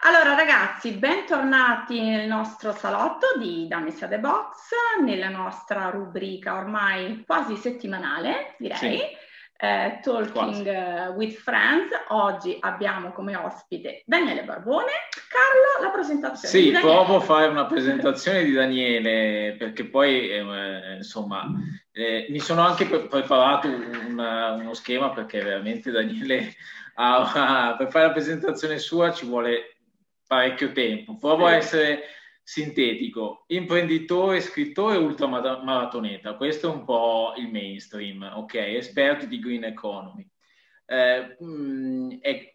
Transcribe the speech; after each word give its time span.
Allora 0.00 0.34
ragazzi, 0.34 0.92
bentornati 0.92 2.00
nel 2.00 2.28
nostro 2.28 2.72
salotto 2.72 3.36
di 3.38 3.66
Dammi 3.66 3.92
the 3.92 4.18
Box, 4.18 4.70
nella 5.02 5.28
nostra 5.28 5.90
rubrica 5.90 6.56
ormai 6.56 7.24
quasi 7.26 7.56
settimanale, 7.56 8.54
direi. 8.58 8.78
Sì 8.78 9.26
eh, 9.60 9.98
Talking 10.02 10.66
uh, 10.66 11.12
with 11.14 11.34
Friends. 11.34 11.90
Oggi 12.08 12.56
abbiamo 12.60 13.10
come 13.10 13.36
ospite 13.36 14.02
Daniele 14.06 14.44
Barbone. 14.44 14.92
Carlo, 15.28 15.84
la 15.84 15.92
presentazione. 15.92 16.48
Sì, 16.48 16.70
provo 16.70 17.16
a 17.16 17.20
fare 17.20 17.48
una 17.48 17.66
presentazione 17.66 18.44
di 18.44 18.52
Daniele 18.52 19.56
perché 19.58 19.84
poi, 19.84 20.30
eh, 20.30 20.94
insomma, 20.96 21.44
eh, 21.92 22.26
mi 22.30 22.38
sono 22.38 22.62
anche 22.62 22.86
pre- 22.86 23.08
preparato 23.08 23.68
una, 23.68 24.52
uno 24.52 24.74
schema 24.74 25.10
perché 25.10 25.42
veramente 25.42 25.90
Daniele 25.90 26.54
ha, 26.94 27.74
per 27.76 27.90
fare 27.90 28.06
la 28.06 28.12
presentazione 28.12 28.78
sua 28.78 29.12
ci 29.12 29.26
vuole 29.26 29.77
parecchio 30.28 30.70
tempo. 30.70 31.16
Provo 31.16 31.46
a 31.46 31.54
essere 31.54 32.02
sintetico, 32.42 33.44
imprenditore, 33.48 34.40
scrittore, 34.40 34.96
ultramaratoneta, 34.96 36.36
questo 36.36 36.70
è 36.70 36.74
un 36.74 36.84
po' 36.84 37.34
il 37.36 37.50
mainstream, 37.50 38.22
ok? 38.22 38.54
Esperto 38.54 39.26
di 39.26 39.40
green 39.40 39.64
economy. 39.64 40.26
Eh, 40.86 41.36
mh, 41.38 41.44
mm, 41.44 42.10
è 42.20 42.54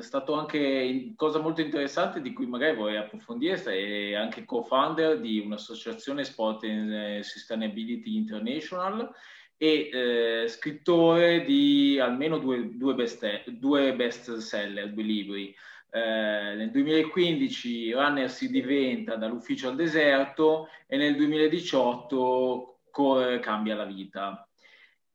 stato 0.00 0.34
anche 0.34 1.12
cosa 1.16 1.40
molto 1.40 1.60
interessante 1.60 2.20
di 2.20 2.32
cui 2.32 2.46
magari 2.46 2.76
vorrei 2.76 2.96
approfondire, 2.96 3.62
è 3.62 4.14
anche 4.14 4.44
co-founder 4.44 5.20
di 5.20 5.40
un'associazione 5.40 6.24
Sport 6.24 6.64
and 6.64 6.92
eh, 6.92 7.22
Sustainability 7.22 8.16
International 8.16 9.12
e 9.56 9.90
eh, 9.92 10.48
scrittore 10.48 11.44
di 11.44 11.98
almeno 11.98 12.38
due, 12.38 12.76
due, 12.76 12.94
best, 12.94 13.48
due 13.50 13.94
best 13.94 14.36
seller, 14.36 14.92
due 14.92 15.02
libri. 15.02 15.54
Eh, 15.90 16.54
nel 16.56 16.70
2015 16.70 17.92
Runner 17.92 18.28
si 18.28 18.50
diventa 18.50 19.16
dall'ufficio 19.16 19.68
al 19.68 19.76
deserto 19.76 20.68
e 20.86 20.96
nel 20.96 21.14
2018 21.16 22.80
Corre 22.90 23.38
cambia 23.40 23.74
la 23.74 23.84
vita. 23.84 24.48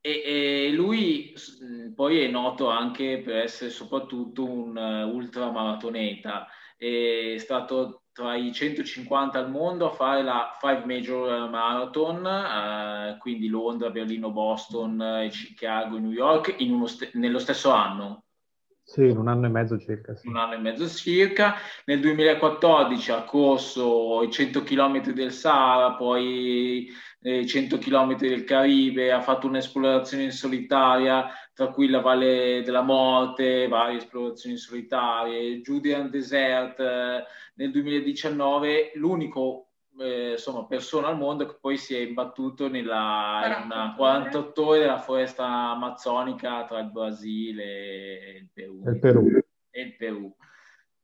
E, 0.01 0.21
e, 0.25 0.71
lui 0.71 1.33
poi 1.93 2.21
è 2.21 2.27
noto 2.27 2.69
anche 2.69 3.19
per 3.19 3.35
essere 3.37 3.69
soprattutto 3.69 4.45
un 4.45 4.75
uh, 4.75 5.13
ultramaratoneta, 5.13 6.47
è 6.77 7.35
stato 7.37 8.03
tra 8.19 8.35
i 8.35 8.51
150 8.51 9.39
al 9.39 9.49
mondo 9.49 9.87
a 9.87 9.93
fare 9.93 10.23
la 10.23 10.57
Five 10.59 10.83
Major 10.85 11.49
Marathon, 11.49 12.25
uh, 12.25 13.17
quindi 13.17 13.47
Londra, 13.47 13.89
Berlino, 13.89 14.29
Boston, 14.29 15.29
Chicago, 15.31 15.97
New 15.97 16.11
York, 16.11 16.57
st- 16.85 17.13
nello 17.13 17.39
stesso 17.39 17.71
anno. 17.71 18.25
Sì, 18.83 19.07
in 19.07 19.17
un 19.17 19.29
anno 19.29 19.45
e 19.45 19.49
mezzo 19.49 19.77
circa. 19.77 20.15
Sì. 20.15 20.27
Un 20.27 20.35
anno 20.35 20.55
e 20.55 20.57
mezzo 20.57 20.85
circa. 20.89 21.55
Nel 21.85 22.01
2014 22.01 23.11
ha 23.11 23.23
corso 23.23 24.21
i 24.23 24.31
100 24.31 24.63
km 24.63 25.13
del 25.13 25.31
Sahara, 25.31 25.93
poi 25.93 26.89
i 27.21 27.45
100 27.45 27.77
km 27.77 28.17
del 28.17 28.43
Caribe, 28.45 29.11
ha 29.11 29.21
fatto 29.21 29.47
un'esplorazione 29.47 30.23
in 30.23 30.31
solitaria, 30.31 31.27
tra 31.53 31.67
cui 31.67 31.89
la 31.89 31.99
Valle 31.99 32.61
della 32.63 32.81
Morte, 32.81 33.67
varie 33.67 33.97
esplorazioni 33.97 34.55
solitarie, 34.55 35.59
Judean 35.61 36.09
Desert. 36.09 36.79
Eh, 36.79 37.23
nel 37.55 37.71
2019 37.71 38.91
l'unico 38.95 39.69
eh, 39.99 40.31
insomma, 40.31 40.65
persona 40.65 41.07
al 41.07 41.17
mondo 41.17 41.45
che 41.45 41.57
poi 41.59 41.77
si 41.77 41.93
è 41.93 41.99
imbattuto 41.99 42.69
nella 42.69 43.41
in 43.63 43.93
48 43.97 44.65
ore 44.65 44.79
della 44.79 44.99
foresta 44.99 45.45
amazzonica 45.71 46.63
tra 46.65 46.79
il 46.79 46.89
Brasile 46.89 47.63
e 47.63 48.37
il 48.37 48.49
Perù. 48.53 48.81
Il 48.87 48.99
Perù. 48.99 49.27
E 49.71 49.81
il 49.81 49.95
Perù. 49.97 50.35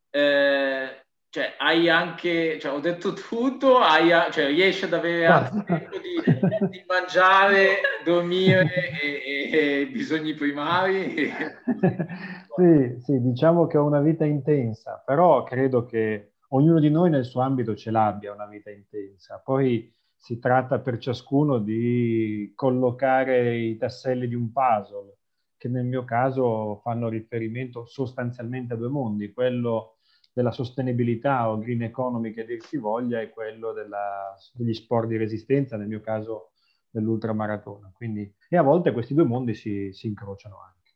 Eh, 0.09 1.04
cioè, 1.35 1.55
hai 1.57 1.89
anche, 1.89 2.57
cioè, 2.59 2.71
ho 2.71 2.79
detto 2.79 3.11
tutto, 3.11 3.79
hai, 3.79 4.07
cioè, 4.31 4.47
riesci 4.47 4.85
ad 4.85 4.93
avere 4.93 5.25
anche 5.25 5.65
tempo 5.65 5.97
di, 5.97 6.69
di, 6.69 6.85
mangiare, 6.87 7.79
dormire 8.05 8.65
e, 9.01 9.51
e, 9.51 9.81
e 9.81 9.87
bisogni 9.87 10.33
primari? 10.33 11.13
sì, 12.55 12.95
sì, 13.01 13.19
diciamo 13.19 13.67
che 13.67 13.77
ho 13.77 13.83
una 13.83 13.99
vita 13.99 14.23
intensa, 14.23 15.03
però 15.05 15.43
credo 15.43 15.83
che 15.83 16.35
ognuno 16.51 16.79
di 16.79 16.89
noi 16.89 17.09
nel 17.09 17.25
suo 17.25 17.41
ambito 17.41 17.75
ce 17.75 17.91
l'abbia 17.91 18.31
una 18.31 18.47
vita 18.47 18.69
intensa. 18.71 19.41
Poi 19.43 19.93
si 20.15 20.39
tratta 20.39 20.79
per 20.79 20.99
ciascuno 20.99 21.57
di 21.57 22.53
collocare 22.55 23.57
i 23.57 23.75
tasselli 23.75 24.29
di 24.29 24.35
un 24.35 24.53
puzzle, 24.53 25.17
che 25.57 25.67
nel 25.67 25.83
mio 25.83 26.05
caso 26.05 26.77
fanno 26.81 27.09
riferimento 27.09 27.85
sostanzialmente 27.85 28.71
a 28.71 28.77
due 28.77 28.87
mondi, 28.87 29.33
quello 29.33 29.94
della 30.35 30.51
sostenibilità 30.51 31.49
o 31.49 31.57
green 31.57 31.83
economy 31.83 32.33
che 32.33 32.43
dir 32.43 32.61
si 32.61 32.75
voglia 32.75 33.21
e 33.21 33.29
quello 33.29 33.71
della, 33.71 34.35
degli 34.51 34.73
sport 34.73 35.07
di 35.07 35.15
resistenza, 35.15 35.77
nel 35.77 35.87
mio 35.87 36.01
caso 36.01 36.51
dell'ultramaratona. 36.89 37.93
Quindi, 37.95 38.35
e 38.49 38.57
a 38.57 38.61
volte 38.61 38.91
questi 38.91 39.13
due 39.13 39.23
mondi 39.23 39.53
si, 39.53 39.93
si 39.93 40.07
incrociano 40.07 40.59
anche. 40.59 40.91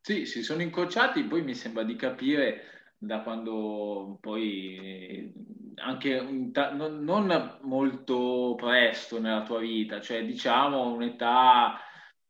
Sì, 0.00 0.26
si 0.26 0.44
sono 0.44 0.62
incrociati, 0.62 1.24
poi 1.24 1.42
mi 1.42 1.56
sembra 1.56 1.82
di 1.82 1.96
capire 1.96 2.60
da 2.98 3.22
quando 3.22 4.18
poi 4.20 5.32
anche 5.78 6.20
non, 6.20 7.02
non, 7.02 7.58
molto 7.62 8.54
presto 8.56 9.20
nella 9.20 9.42
tua 9.42 9.58
vita, 9.58 10.00
cioè 10.00 10.24
diciamo 10.24 10.92
un'età 10.92 11.80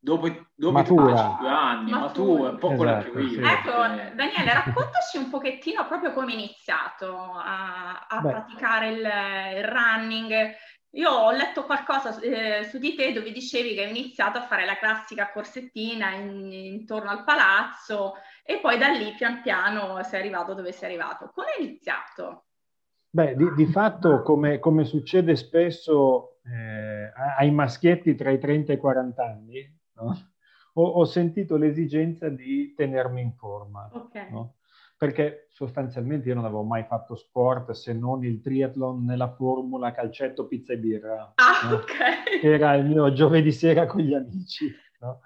dopo, 0.03 0.27
dopo 0.53 0.73
matura. 0.73 1.17
5 1.17 1.47
anni, 1.47 1.91
matura, 1.91 2.05
matura 2.07 2.49
un 2.49 2.57
po' 2.57 2.67
esatto, 2.67 2.75
quella 2.75 2.97
che 2.97 3.07
esatto, 3.07 3.19
vive. 3.19 3.51
Ecco, 3.51 3.71
Daniele, 4.15 4.53
raccontaci 4.65 5.17
un 5.17 5.29
pochettino 5.29 5.87
proprio 5.87 6.11
come 6.11 6.33
hai 6.33 6.43
iniziato 6.43 7.15
a, 7.15 8.05
a 8.09 8.21
praticare 8.21 8.89
il, 8.89 8.97
il 9.57 9.63
running, 9.63 10.55
io 10.95 11.09
ho 11.09 11.31
letto 11.31 11.63
qualcosa 11.63 12.19
eh, 12.19 12.65
su 12.65 12.77
di 12.77 12.93
te 12.93 13.13
dove 13.13 13.31
dicevi 13.31 13.73
che 13.73 13.83
hai 13.83 13.89
iniziato 13.89 14.37
a 14.37 14.45
fare 14.45 14.65
la 14.65 14.77
classica 14.77 15.31
corsettina 15.31 16.13
in, 16.13 16.51
intorno 16.51 17.09
al 17.09 17.23
palazzo 17.23 18.15
e 18.43 18.59
poi 18.59 18.77
da 18.77 18.89
lì 18.89 19.11
pian 19.17 19.41
piano 19.41 20.03
sei 20.03 20.19
arrivato 20.19 20.53
dove 20.53 20.71
sei 20.71 20.89
arrivato. 20.89 21.31
Come 21.33 21.47
hai 21.57 21.65
iniziato? 21.65 22.45
Beh, 23.09 23.35
di, 23.35 23.53
di 23.55 23.65
fatto, 23.67 24.21
come, 24.21 24.59
come, 24.59 24.85
succede 24.85 25.35
spesso 25.35 26.39
eh, 26.45 27.11
ai 27.37 27.51
maschietti 27.51 28.15
tra 28.15 28.31
i 28.31 28.39
30 28.39 28.71
e 28.71 28.75
i 28.75 28.79
40 28.79 29.23
anni, 29.23 29.81
no? 29.95 30.31
ho, 30.73 30.83
ho, 30.83 31.05
sentito 31.05 31.57
l'esigenza 31.57 32.29
di 32.29 32.73
tenermi 32.75 33.21
in 33.21 33.33
forma. 33.33 33.89
Okay. 33.91 34.31
No? 34.31 34.55
perché 35.03 35.47
sostanzialmente 35.49 36.29
io 36.29 36.35
non 36.35 36.45
avevo 36.45 36.63
mai 36.63 36.85
fatto 36.85 37.15
sport 37.15 37.71
se 37.71 37.91
non 37.91 38.23
il 38.23 38.39
triathlon 38.39 39.03
nella 39.03 39.33
formula 39.33 39.91
calcetto, 39.91 40.47
pizza 40.47 40.71
e 40.71 40.77
birra. 40.77 41.33
Ah, 41.35 41.69
no? 41.69 41.75
ok. 41.75 42.41
Era 42.41 42.75
il 42.75 42.85
mio 42.85 43.11
giovedì 43.11 43.51
sera 43.51 43.85
con 43.85 43.99
gli 43.99 44.13
amici. 44.13 44.71
No? 45.01 45.19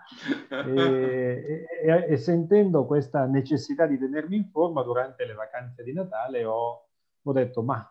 E, 0.50 1.68
e, 1.84 2.06
e, 2.10 2.18
sentendo 2.18 2.88
questa 2.88 3.28
necessità 3.28 3.86
di 3.86 4.00
tenermi 4.00 4.36
in 4.36 4.50
forma 4.50 4.82
durante 4.82 5.24
le 5.26 5.34
vacanze 5.34 5.84
di 5.84 5.94
Natale 5.94 6.44
ho, 6.44 6.88
ho 7.22 7.32
detto 7.32 7.62
ma 7.62 7.88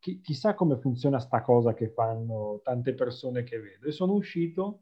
chi, 0.00 0.20
chissà 0.20 0.54
come 0.54 0.78
funziona 0.78 1.20
sta 1.20 1.42
cosa 1.42 1.74
che 1.74 1.90
fanno 1.90 2.60
tante 2.64 2.94
persone 2.94 3.44
che 3.44 3.60
vedo 3.60 3.86
e 3.86 3.92
sono 3.92 4.14
uscito 4.14 4.80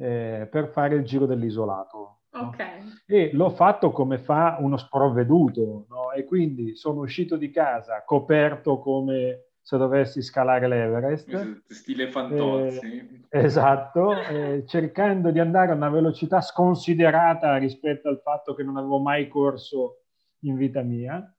eh, 0.00 0.48
per 0.50 0.68
fare 0.68 0.96
il 0.96 1.04
giro 1.04 1.26
dell'isolato 1.26 2.20
Okay. 2.32 2.82
E 3.06 3.30
l'ho 3.32 3.50
fatto 3.50 3.90
come 3.90 4.18
fa 4.18 4.56
uno 4.60 4.76
sprovveduto, 4.76 5.86
no? 5.88 6.12
E 6.12 6.24
quindi 6.24 6.76
sono 6.76 7.00
uscito 7.00 7.36
di 7.36 7.50
casa 7.50 8.04
coperto 8.04 8.78
come 8.78 9.46
se 9.60 9.76
dovessi 9.76 10.22
scalare 10.22 10.68
l'Everest. 10.68 11.62
Stile 11.66 12.08
Fantozzi. 12.08 13.26
Eh, 13.28 13.38
esatto, 13.44 14.12
eh, 14.12 14.64
cercando 14.66 15.30
di 15.30 15.40
andare 15.40 15.72
a 15.72 15.74
una 15.74 15.90
velocità 15.90 16.40
sconsiderata 16.40 17.56
rispetto 17.56 18.08
al 18.08 18.20
fatto 18.22 18.54
che 18.54 18.62
non 18.62 18.76
avevo 18.76 19.00
mai 19.00 19.26
corso 19.26 20.02
in 20.40 20.56
vita 20.56 20.82
mia. 20.82 21.34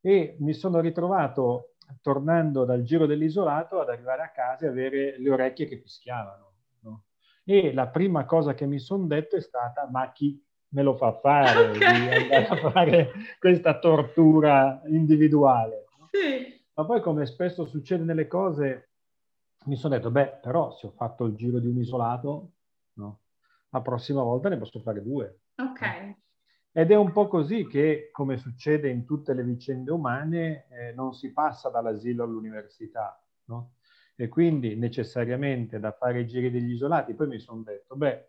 E 0.00 0.36
mi 0.40 0.54
sono 0.54 0.80
ritrovato, 0.80 1.74
tornando 2.02 2.64
dal 2.64 2.82
giro 2.82 3.06
dell'isolato, 3.06 3.80
ad 3.80 3.90
arrivare 3.90 4.22
a 4.22 4.30
casa 4.30 4.66
e 4.66 4.68
avere 4.68 5.18
le 5.18 5.30
orecchie 5.30 5.66
che 5.66 5.78
fischiavano 5.78 6.49
e 7.44 7.72
la 7.72 7.88
prima 7.88 8.24
cosa 8.24 8.54
che 8.54 8.66
mi 8.66 8.78
sono 8.78 9.06
detto 9.06 9.36
è 9.36 9.40
stata, 9.40 9.88
ma 9.90 10.10
chi 10.12 10.42
me 10.68 10.82
lo 10.82 10.94
fa 10.96 11.12
fare 11.12 11.70
okay. 11.76 11.78
di 11.78 12.34
andare 12.34 12.46
a 12.46 12.70
fare 12.70 13.12
questa 13.38 13.78
tortura 13.78 14.82
individuale? 14.86 15.86
No? 15.98 16.08
Sì. 16.10 16.60
Ma 16.74 16.84
poi, 16.84 17.00
come 17.00 17.26
spesso 17.26 17.66
succede 17.66 18.04
nelle 18.04 18.26
cose, 18.26 18.90
mi 19.66 19.76
sono 19.76 19.94
detto, 19.94 20.10
beh, 20.10 20.38
però 20.40 20.70
se 20.72 20.86
ho 20.86 20.90
fatto 20.90 21.24
il 21.24 21.34
giro 21.34 21.58
di 21.58 21.66
un 21.66 21.78
isolato, 21.78 22.52
no? 22.94 23.20
la 23.70 23.80
prossima 23.80 24.22
volta 24.22 24.48
ne 24.48 24.56
posso 24.56 24.80
fare 24.80 25.02
due. 25.02 25.40
Ok. 25.56 25.80
No? 25.80 26.18
Ed 26.72 26.92
è 26.92 26.94
un 26.94 27.10
po' 27.10 27.26
così 27.26 27.66
che, 27.66 28.10
come 28.12 28.36
succede 28.36 28.88
in 28.88 29.04
tutte 29.04 29.34
le 29.34 29.42
vicende 29.42 29.90
umane, 29.90 30.66
eh, 30.68 30.92
non 30.92 31.12
si 31.12 31.32
passa 31.32 31.68
dall'asilo 31.68 32.22
all'università, 32.22 33.20
no? 33.46 33.72
E 34.20 34.28
quindi 34.28 34.76
necessariamente 34.76 35.80
da 35.80 35.92
fare 35.92 36.20
i 36.20 36.26
giri 36.26 36.50
degli 36.50 36.72
isolati. 36.72 37.14
Poi 37.14 37.26
mi 37.26 37.38
sono 37.38 37.62
detto, 37.62 37.96
beh, 37.96 38.28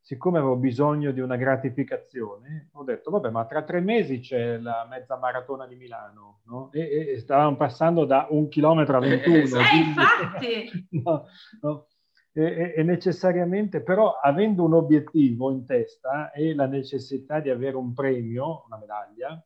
siccome 0.00 0.38
avevo 0.38 0.54
bisogno 0.54 1.10
di 1.10 1.18
una 1.18 1.34
gratificazione, 1.34 2.68
ho 2.74 2.84
detto, 2.84 3.10
vabbè, 3.10 3.30
ma 3.30 3.44
tra 3.44 3.64
tre 3.64 3.80
mesi 3.80 4.20
c'è 4.20 4.58
la 4.58 4.86
mezza 4.88 5.16
maratona 5.16 5.66
di 5.66 5.74
Milano, 5.74 6.42
no? 6.44 6.70
E, 6.70 7.14
e 7.14 7.18
stavamo 7.18 7.56
passando 7.56 8.04
da 8.04 8.28
un 8.30 8.46
chilometro 8.46 8.96
a 8.96 9.00
21. 9.00 9.36
Eh, 9.36 9.48
quindi, 9.48 9.88
infatti! 9.88 10.88
no, 11.02 11.26
no. 11.62 11.86
E, 12.32 12.74
e, 12.76 12.82
necessariamente, 12.84 13.82
però, 13.82 14.12
avendo 14.22 14.62
un 14.62 14.74
obiettivo 14.74 15.50
in 15.50 15.66
testa 15.66 16.30
e 16.30 16.54
la 16.54 16.66
necessità 16.66 17.40
di 17.40 17.50
avere 17.50 17.74
un 17.74 17.92
premio, 17.92 18.62
una 18.66 18.78
medaglia, 18.78 19.44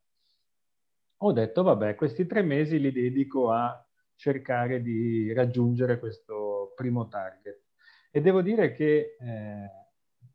ho 1.16 1.32
detto, 1.32 1.62
vabbè, 1.62 1.94
questi 1.94 2.26
tre 2.26 2.42
mesi 2.42 2.78
li 2.78 2.92
dedico 2.92 3.50
a 3.50 3.82
cercare 4.18 4.82
di 4.82 5.32
raggiungere 5.32 5.98
questo 5.98 6.72
primo 6.74 7.06
target. 7.06 7.62
E 8.10 8.20
devo 8.20 8.42
dire 8.42 8.72
che 8.72 9.16
eh, 9.18 9.70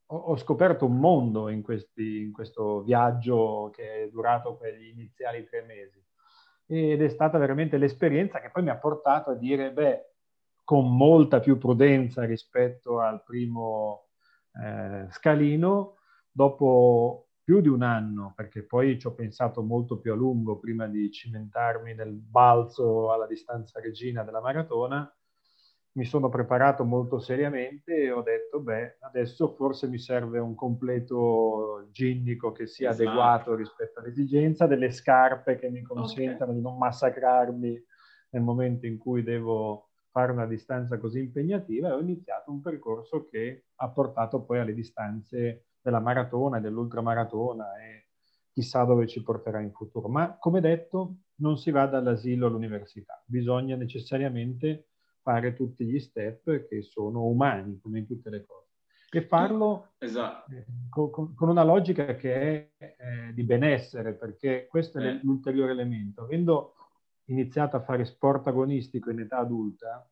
ho, 0.06 0.16
ho, 0.16 0.38
scoperto 0.38 0.86
un 0.86 0.98
mondo 0.98 1.50
in, 1.50 1.62
questi, 1.62 2.22
in, 2.22 2.32
questo 2.32 2.82
viaggio 2.82 3.70
che 3.74 4.04
è 4.04 4.10
durato 4.10 4.56
quegli 4.56 4.88
iniziali 4.88 5.46
tre 5.46 5.64
mesi. 5.64 6.02
Ed 6.66 7.02
è 7.02 7.10
stata 7.10 7.38
veramente 7.38 7.78
l'esperienza 7.78 8.40
che 8.40 8.50
poi 8.50 8.64
mi 8.64 8.70
ha 8.70 8.78
portato 8.78 9.32
a 9.32 9.36
dire, 9.36 9.74
beh, 9.74 10.12
con 10.64 10.96
molta 10.96 11.42
più 11.42 11.58
prudenza 11.58 12.24
rispetto 12.24 13.02
al 13.02 13.22
primo 13.22 14.12
eh, 14.64 15.08
scalino, 15.10 15.98
dopo 16.32 17.23
più 17.44 17.60
di 17.60 17.68
un 17.68 17.82
anno, 17.82 18.34
perché 18.36 18.64
poi 18.64 18.98
ci 18.98 19.08
ho 19.08 19.14
pensato 19.14 19.62
molto 19.62 20.00
più 20.00 20.14
a 20.14 20.16
lungo 20.16 20.60
prima 20.60 20.88
di 20.88 21.12
cimentarmi 21.12 21.94
nel 21.94 22.14
balzo 22.14 23.12
alla 23.12 23.28
distanza 23.28 23.80
regina 23.82 24.24
della 24.24 24.42
maratona, 24.42 25.14
mi 25.96 26.06
sono 26.06 26.30
preparato 26.30 26.86
molto 26.86 27.20
seriamente 27.20 27.94
e 27.96 28.12
ho 28.12 28.24
detto, 28.24 28.62
beh, 28.62 28.98
adesso 29.02 29.50
forse 29.50 29.88
mi 29.88 30.00
serve 30.00 30.40
un 30.40 30.56
completo 30.56 31.88
ginnico 31.92 32.52
che 32.52 32.66
sia 32.66 32.90
esatto. 32.90 33.10
adeguato 33.10 33.56
rispetto 33.56 34.00
all'esigenza, 34.00 34.66
delle 34.66 34.90
scarpe 34.90 35.58
che 35.60 35.70
mi 35.70 35.84
consentano 35.84 36.52
okay. 36.52 36.56
di 36.56 36.62
non 36.62 36.78
massacrarmi 36.78 37.86
nel 38.32 38.42
momento 38.42 38.88
in 38.88 38.98
cui 38.98 39.22
devo 39.22 39.90
fare 40.10 40.32
una 40.32 40.48
distanza 40.48 40.98
così 40.98 41.20
impegnativa 41.20 41.90
e 41.90 41.92
ho 41.92 42.00
iniziato 42.00 42.52
un 42.52 42.62
percorso 42.62 43.26
che 43.26 43.66
ha 43.76 43.90
portato 43.90 44.44
poi 44.44 44.60
alle 44.60 44.74
distanze 44.74 45.66
della 45.84 46.00
maratona 46.00 46.58
e 46.58 46.62
dell'ultramaratona 46.62 47.78
e 47.84 48.08
chissà 48.52 48.84
dove 48.86 49.06
ci 49.06 49.22
porterà 49.22 49.60
in 49.60 49.74
futuro. 49.74 50.08
Ma 50.08 50.38
come 50.40 50.62
detto, 50.62 51.18
non 51.36 51.58
si 51.58 51.72
va 51.72 51.86
dall'asilo 51.86 52.48
all'università, 52.48 53.22
bisogna 53.26 53.76
necessariamente 53.76 54.88
fare 55.22 55.54
tutti 55.54 55.86
gli 55.86 56.00
step 56.00 56.68
che 56.68 56.82
sono 56.82 57.26
umani, 57.26 57.80
come 57.80 58.00
in 58.00 58.08
tutte 58.08 58.30
le 58.30 58.46
cose. 58.46 58.62
E 59.10 59.22
farlo 59.28 59.92
esatto. 60.00 60.52
eh, 60.52 60.66
con, 60.90 61.36
con, 61.36 61.50
una 61.50 61.64
logica 61.64 62.16
che 62.16 62.34
è 62.34 62.72
eh, 62.78 63.34
di 63.34 63.44
benessere, 63.44 64.14
perché 64.16 64.66
questo 64.68 65.00
è 65.00 65.06
eh. 65.06 65.20
l'ulteriore 65.22 65.72
elemento. 65.72 66.24
Avendo 66.24 66.74
iniziato 67.26 67.76
a 67.76 67.82
fare 67.82 68.06
sport 68.06 68.48
agonistico 68.48 69.12
in 69.12 69.20
età 69.20 69.38
adulta, 69.38 70.10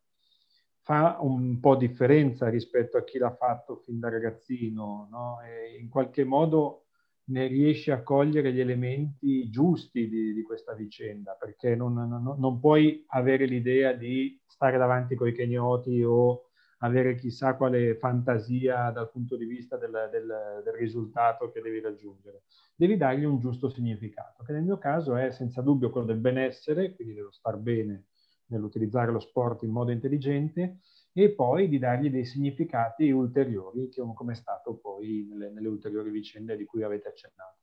fa 0.84 1.18
un 1.22 1.60
po' 1.60 1.76
differenza 1.76 2.50
rispetto 2.50 2.98
a 2.98 3.04
chi 3.04 3.18
l'ha 3.18 3.36
fatto 3.36 3.78
fin 3.86 4.00
da 4.00 4.10
ragazzino, 4.10 5.08
no? 5.12 5.38
In 5.80 5.90
qualche 5.90 6.24
modo 6.24 6.86
ne 7.26 7.48
riesce 7.48 7.92
a 7.92 8.04
cogliere 8.04 8.52
gli 8.52 8.60
elementi 8.60 9.50
giusti 9.50 10.10
di, 10.10 10.34
di 10.34 10.42
questa 10.42 10.74
vicenda, 10.74 11.38
perché 11.40 11.76
non, 11.76 11.94
non, 11.94 12.36
non, 12.38 12.60
puoi 12.60 13.06
avere 13.10 13.46
l'idea 13.46 13.94
di 13.94 14.40
stare 14.48 14.78
davanti 14.78 15.16
coi 15.16 15.34
kenyoti 15.34 16.04
o 16.04 16.48
avere 16.80 17.16
chissà 17.16 17.56
quale 17.56 17.96
fantasia 17.96 18.90
dal 18.90 19.12
punto 19.12 19.38
di 19.38 19.46
vista 19.46 19.78
del, 19.78 20.10
del, 20.12 20.62
del, 20.64 20.74
risultato 20.74 21.52
che 21.52 21.62
devi 21.62 21.80
raggiungere. 21.80 22.44
Devi 22.76 22.98
dargli 22.98 23.24
un 23.24 23.40
giusto 23.40 23.70
significato, 23.70 24.44
che 24.44 24.52
nel 24.52 24.64
mio 24.64 24.80
caso 24.80 25.16
è 25.16 25.30
senza 25.30 25.62
dubbio 25.62 25.92
quello 25.92 26.08
del 26.08 26.18
benessere, 26.18 26.96
quindi 26.96 27.14
devo 27.14 27.32
star 27.32 27.58
bene 27.58 28.08
nell'utilizzare 28.52 29.12
lo 29.12 29.20
sport 29.20 29.64
in 29.64 29.72
modo 29.72 29.92
intelligente 29.92 30.80
e 31.14 31.32
poi 31.32 31.68
di 31.68 31.80
dargli 31.80 32.10
dei 32.10 32.26
significati 32.26 33.10
ulteriori, 33.12 33.90
come 34.14 34.34
è 34.34 34.36
stato 34.36 34.76
poi 34.76 35.26
nelle, 35.30 35.50
nelle 35.50 35.68
ulteriori 35.68 36.10
vicende 36.10 36.56
di 36.56 36.66
cui 36.66 36.84
avete 36.84 37.10
accennato. 37.10 37.58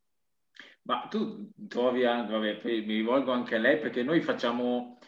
Ma 0.82 1.06
tu 1.08 1.50
trovi 1.69 2.05
anche, 2.05 2.32
vabbè, 2.32 2.61
mi 2.64 2.96
rivolgo 2.96 3.31
anche 3.31 3.56
a 3.56 3.58
lei 3.58 3.79
perché 3.79 4.02
noi 4.02 4.20
facciamo 4.20 4.99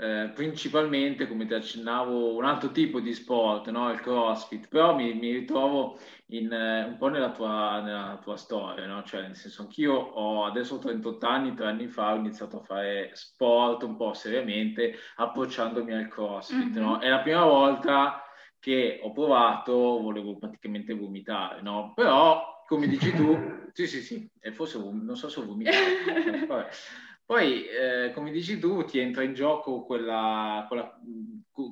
eh, 0.00 0.30
principalmente, 0.34 1.28
come 1.28 1.44
ti 1.44 1.52
accennavo, 1.52 2.34
un 2.34 2.44
altro 2.46 2.70
tipo 2.70 3.00
di 3.00 3.12
sport, 3.12 3.68
no? 3.68 3.92
il 3.92 4.00
crossfit, 4.00 4.66
però 4.68 4.94
mi, 4.94 5.12
mi 5.12 5.30
ritrovo 5.30 5.98
in, 6.28 6.50
eh, 6.50 6.84
un 6.84 6.96
po' 6.96 7.08
nella 7.08 7.32
tua, 7.32 7.82
nella 7.82 8.18
tua 8.22 8.38
storia, 8.38 8.86
no? 8.86 9.02
cioè 9.02 9.20
nel 9.20 9.36
senso 9.36 9.60
anch'io 9.60 9.92
ho 9.92 10.46
adesso 10.46 10.76
ho 10.76 10.78
38 10.78 11.26
anni, 11.26 11.54
tre 11.54 11.66
anni 11.66 11.86
fa 11.86 12.14
ho 12.14 12.16
iniziato 12.16 12.60
a 12.60 12.64
fare 12.64 13.10
sport 13.12 13.82
un 13.82 13.96
po' 13.96 14.14
seriamente 14.14 14.94
approcciandomi 15.16 15.92
al 15.92 16.08
crossfit, 16.08 16.70
mm-hmm. 16.70 16.82
no? 16.82 16.98
è 17.00 17.08
la 17.10 17.20
prima 17.20 17.44
volta 17.44 18.22
che 18.58 19.00
ho 19.02 19.12
provato, 19.12 19.74
volevo 19.74 20.38
praticamente 20.38 20.94
vomitare, 20.94 21.60
no? 21.60 21.92
però 21.94 22.64
come 22.66 22.86
dici 22.86 23.12
tu, 23.12 23.36
sì 23.74 23.86
sì 23.86 24.00
sì, 24.00 24.30
e 24.40 24.50
forse 24.52 24.78
non 24.78 25.14
so 25.14 25.28
se 25.28 25.40
ho 25.40 25.44
vomitato. 25.44 25.76
Poi, 27.30 27.64
eh, 27.64 28.10
come 28.12 28.32
dici 28.32 28.58
tu, 28.58 28.84
ti 28.84 28.98
entra 28.98 29.22
in 29.22 29.34
gioco 29.34 29.84
quella, 29.84 30.64
quella 30.66 31.00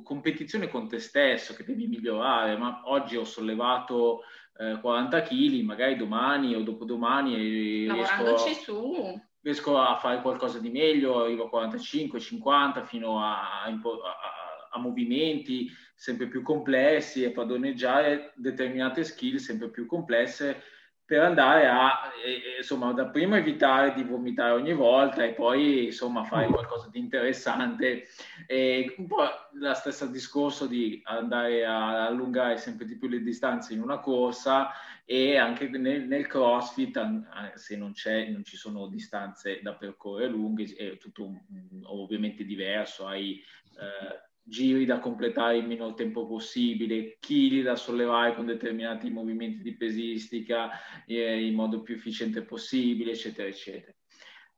competizione 0.04 0.68
con 0.68 0.86
te 0.86 1.00
stesso 1.00 1.52
che 1.52 1.64
devi 1.64 1.88
migliorare, 1.88 2.56
ma 2.56 2.82
oggi 2.84 3.16
ho 3.16 3.24
sollevato 3.24 4.20
eh, 4.56 4.78
40 4.80 5.20
kg, 5.22 5.60
magari 5.62 5.96
domani 5.96 6.54
o 6.54 6.62
dopodomani 6.62 7.86
Lavorandoci 7.86 8.44
riesco, 8.44 8.62
su. 8.62 9.20
riesco 9.40 9.80
a 9.80 9.96
fare 9.96 10.22
qualcosa 10.22 10.60
di 10.60 10.70
meglio, 10.70 11.24
arrivo 11.24 11.46
a 11.46 11.50
45, 11.50 12.20
50 12.20 12.84
fino 12.84 13.20
a, 13.20 13.62
a, 13.62 13.66
a, 13.66 14.68
a 14.70 14.78
movimenti 14.78 15.68
sempre 15.92 16.28
più 16.28 16.42
complessi 16.42 17.24
e 17.24 17.32
padroneggiare 17.32 18.32
determinate 18.36 19.02
skill 19.02 19.38
sempre 19.38 19.70
più 19.70 19.86
complesse 19.86 20.62
per 21.08 21.22
andare 21.22 21.66
a, 21.66 22.12
eh, 22.22 22.58
insomma, 22.58 22.92
da 22.92 23.06
prima 23.06 23.38
evitare 23.38 23.94
di 23.94 24.02
vomitare 24.02 24.52
ogni 24.52 24.74
volta 24.74 25.24
e 25.24 25.32
poi, 25.32 25.86
insomma, 25.86 26.22
fare 26.22 26.48
mm. 26.48 26.52
qualcosa 26.52 26.90
di 26.90 26.98
interessante. 26.98 28.08
E 28.46 28.94
un 28.98 29.06
po' 29.06 29.22
la 29.54 29.72
stessa 29.72 30.04
discorso 30.04 30.66
di 30.66 31.00
andare 31.04 31.64
a 31.64 32.08
allungare 32.08 32.58
sempre 32.58 32.84
di 32.84 32.98
più 32.98 33.08
le 33.08 33.22
distanze 33.22 33.72
in 33.72 33.80
una 33.80 34.00
corsa 34.00 34.68
e 35.06 35.38
anche 35.38 35.70
nel, 35.70 36.02
nel 36.02 36.26
crossfit, 36.26 37.00
se 37.54 37.74
non, 37.78 37.92
c'è, 37.92 38.28
non 38.28 38.44
ci 38.44 38.58
sono 38.58 38.86
distanze 38.88 39.60
da 39.62 39.72
percorrere 39.72 40.28
lunghe, 40.28 40.64
è 40.76 40.98
tutto 40.98 41.40
ovviamente 41.84 42.44
diverso, 42.44 43.06
hai... 43.06 43.42
Eh, 43.78 44.26
giri 44.48 44.84
da 44.84 44.98
completare 44.98 45.58
il 45.58 45.66
minor 45.66 45.94
tempo 45.94 46.26
possibile, 46.26 47.18
chili 47.20 47.62
da 47.62 47.76
sollevare 47.76 48.34
con 48.34 48.46
determinati 48.46 49.10
movimenti 49.10 49.62
di 49.62 49.76
pesistica 49.76 50.70
eh, 51.06 51.46
in 51.46 51.54
modo 51.54 51.82
più 51.82 51.94
efficiente 51.94 52.42
possibile, 52.42 53.12
eccetera, 53.12 53.48
eccetera. 53.48 53.92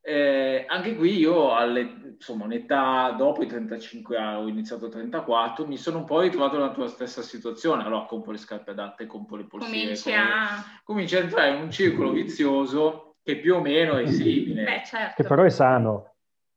Eh, 0.02 0.64
anche 0.66 0.96
qui 0.96 1.18
io, 1.18 1.54
alle, 1.54 2.14
insomma, 2.14 2.44
un'età 2.46 3.14
dopo 3.18 3.42
i 3.42 3.46
35 3.46 4.16
anni, 4.16 4.44
ho 4.44 4.48
iniziato 4.48 4.86
a 4.86 4.88
34, 4.88 5.66
mi 5.66 5.76
sono 5.76 5.98
un 5.98 6.04
po' 6.04 6.20
ritrovato 6.20 6.56
nella 6.56 6.72
tua 6.72 6.86
stessa 6.86 7.20
situazione. 7.20 7.82
Allora 7.82 8.06
compro 8.06 8.32
le 8.32 8.38
scarpe 8.38 8.70
adatte, 8.70 9.06
compro 9.06 9.36
le 9.36 9.46
polsiere. 9.46 9.80
Cominci 9.80 10.12
a... 10.12 10.80
Cominci 10.82 11.16
a 11.16 11.20
entrare 11.20 11.54
in 11.54 11.62
un 11.62 11.70
circolo 11.70 12.12
vizioso 12.12 13.16
che 13.22 13.36
più 13.36 13.56
o 13.56 13.60
meno 13.60 13.98
è 13.98 14.06
simile. 14.06 14.64
Beh, 14.64 14.82
certo. 14.86 15.22
Che 15.22 15.28
però 15.28 15.42
è 15.42 15.50
sano. 15.50 16.14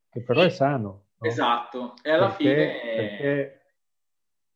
Che 0.09 0.21
però 0.21 0.41
è 0.41 0.49
sano. 0.49 1.02
Esatto, 1.27 1.94
e 2.01 2.10
alla 2.12 2.27
perché, 2.27 2.44
fine... 2.44 3.62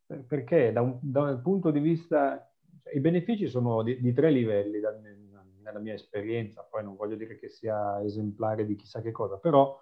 Perché, 0.06 0.26
perché 0.28 0.72
da, 0.72 0.82
un, 0.82 0.98
da 1.02 1.22
un, 1.22 1.42
punto 1.42 1.72
di 1.72 1.80
vista... 1.80 2.50
Cioè, 2.82 2.96
I 2.96 3.00
benefici 3.00 3.48
sono 3.48 3.84
di, 3.84 4.00
di 4.00 4.14
tre 4.14 4.32
livelli 4.32 4.80
da, 4.80 4.92
nella 5.68 5.80
mia 5.80 5.94
esperienza, 5.94 6.66
poi 6.70 6.84
non 6.84 6.96
voglio 6.96 7.16
dire 7.16 7.38
che 7.38 7.50
sia 7.50 8.02
esemplare 8.02 8.66
di 8.66 8.76
chissà 8.76 9.02
che 9.02 9.12
cosa, 9.12 9.38
però 9.38 9.80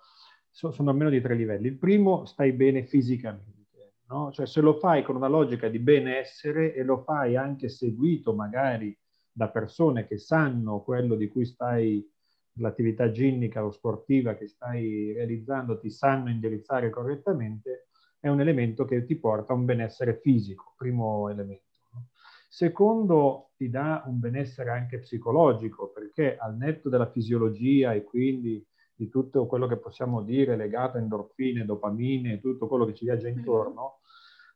so, 0.49 0.71
sono 0.71 0.89
almeno 0.89 1.09
di 1.09 1.21
tre 1.21 1.35
livelli. 1.35 1.67
Il 1.67 1.77
primo, 1.77 2.25
stai 2.25 2.51
bene 2.51 2.83
fisicamente, 2.83 3.93
no? 4.07 4.31
Cioè 4.31 4.47
se 4.47 4.61
lo 4.61 4.73
fai 4.73 5.03
con 5.03 5.15
una 5.15 5.27
logica 5.27 5.67
di 5.69 5.79
benessere 5.79 6.73
e 6.73 6.83
lo 6.83 6.97
fai 7.03 7.35
anche 7.35 7.69
seguito 7.69 8.33
magari 8.33 8.97
da 9.31 9.49
persone 9.49 10.07
che 10.07 10.17
sanno 10.17 10.81
quello 10.81 11.15
di 11.15 11.27
cui 11.27 11.45
stai 11.45 12.09
l'attività 12.55 13.11
ginnica 13.11 13.65
o 13.65 13.71
sportiva 13.71 14.35
che 14.35 14.47
stai 14.47 15.11
realizzando 15.13 15.77
ti 15.77 15.89
sanno 15.89 16.29
indirizzare 16.29 16.89
correttamente, 16.89 17.87
è 18.19 18.27
un 18.27 18.41
elemento 18.41 18.85
che 18.85 19.05
ti 19.05 19.15
porta 19.15 19.53
a 19.53 19.55
un 19.55 19.65
benessere 19.65 20.19
fisico, 20.21 20.73
primo 20.77 21.29
elemento. 21.29 21.63
Secondo, 22.49 23.51
ti 23.57 23.69
dà 23.69 24.03
un 24.07 24.19
benessere 24.19 24.69
anche 24.71 24.99
psicologico, 24.99 25.89
perché 25.89 26.37
al 26.37 26.55
netto 26.55 26.89
della 26.89 27.11
fisiologia 27.11 27.93
e 27.93 28.03
quindi 28.03 28.65
di 28.95 29.09
tutto 29.09 29.45
quello 29.45 29.67
che 29.67 29.77
possiamo 29.77 30.21
dire 30.23 30.55
legato 30.55 30.97
a 30.97 31.01
endorfine, 31.01 31.65
dopamine, 31.65 32.39
tutto 32.39 32.67
quello 32.67 32.85
che 32.85 32.93
ci 32.93 33.03
viaggia 33.03 33.27
intorno, 33.27 33.99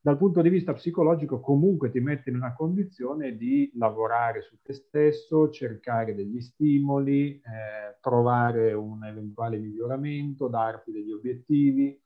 dal 0.01 0.17
punto 0.17 0.41
di 0.41 0.49
vista 0.49 0.73
psicologico 0.73 1.41
comunque 1.41 1.89
ti 1.89 1.99
mette 1.99 2.29
in 2.29 2.37
una 2.37 2.53
condizione 2.53 3.35
di 3.35 3.69
lavorare 3.75 4.41
su 4.41 4.57
te 4.61 4.73
stesso, 4.73 5.49
cercare 5.49 6.15
degli 6.15 6.39
stimoli, 6.39 7.35
eh, 7.35 7.97
trovare 7.99 8.71
un 8.73 9.03
eventuale 9.03 9.57
miglioramento, 9.57 10.47
darti 10.47 10.91
degli 10.91 11.11
obiettivi 11.11 11.99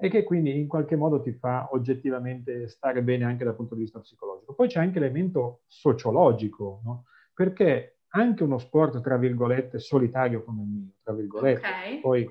e 0.00 0.08
che 0.08 0.22
quindi 0.22 0.58
in 0.58 0.68
qualche 0.68 0.96
modo 0.96 1.20
ti 1.20 1.32
fa 1.32 1.68
oggettivamente 1.72 2.68
stare 2.68 3.02
bene 3.02 3.24
anche 3.24 3.44
dal 3.44 3.56
punto 3.56 3.74
di 3.74 3.82
vista 3.82 3.98
psicologico. 3.98 4.54
Poi 4.54 4.68
c'è 4.68 4.80
anche 4.80 4.98
l'elemento 4.98 5.62
sociologico, 5.66 6.80
no? 6.84 7.04
perché 7.34 7.98
anche 8.12 8.42
uno 8.42 8.58
sport, 8.58 9.02
tra 9.02 9.18
virgolette, 9.18 9.78
solitario 9.78 10.42
come 10.44 10.62
il 10.62 10.68
mio, 10.68 10.90
tra 11.02 11.12
virgolette, 11.12 11.58
okay. 11.58 12.00
poi 12.00 12.28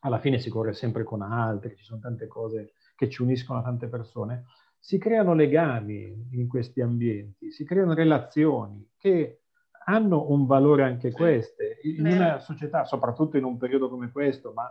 alla 0.00 0.20
fine 0.20 0.38
si 0.38 0.48
corre 0.48 0.72
sempre 0.72 1.02
con 1.02 1.20
altri, 1.20 1.76
ci 1.76 1.84
sono 1.84 2.00
tante 2.00 2.26
cose 2.28 2.72
che 2.96 3.08
ci 3.08 3.22
uniscono 3.22 3.60
a 3.60 3.62
tante 3.62 3.86
persone, 3.86 4.46
si 4.78 4.98
creano 4.98 5.34
legami 5.34 6.28
in 6.32 6.48
questi 6.48 6.80
ambienti, 6.80 7.50
si 7.50 7.64
creano 7.64 7.94
relazioni 7.94 8.88
che 8.96 9.42
hanno 9.84 10.30
un 10.30 10.46
valore 10.46 10.82
anche 10.82 11.12
queste. 11.12 11.78
In 11.82 12.06
una 12.06 12.38
società, 12.38 12.84
soprattutto 12.84 13.36
in 13.36 13.44
un 13.44 13.56
periodo 13.56 13.88
come 13.88 14.10
questo, 14.10 14.52
ma 14.52 14.68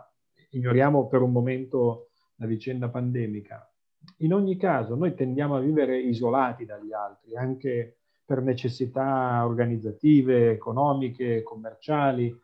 ignoriamo 0.50 1.06
per 1.06 1.22
un 1.22 1.32
momento 1.32 2.10
la 2.36 2.46
vicenda 2.46 2.88
pandemica, 2.88 3.70
in 4.18 4.32
ogni 4.32 4.56
caso 4.56 4.94
noi 4.94 5.14
tendiamo 5.14 5.56
a 5.56 5.60
vivere 5.60 5.98
isolati 5.98 6.64
dagli 6.64 6.92
altri, 6.92 7.36
anche 7.36 7.98
per 8.24 8.42
necessità 8.42 9.44
organizzative, 9.44 10.50
economiche, 10.50 11.42
commerciali. 11.42 12.34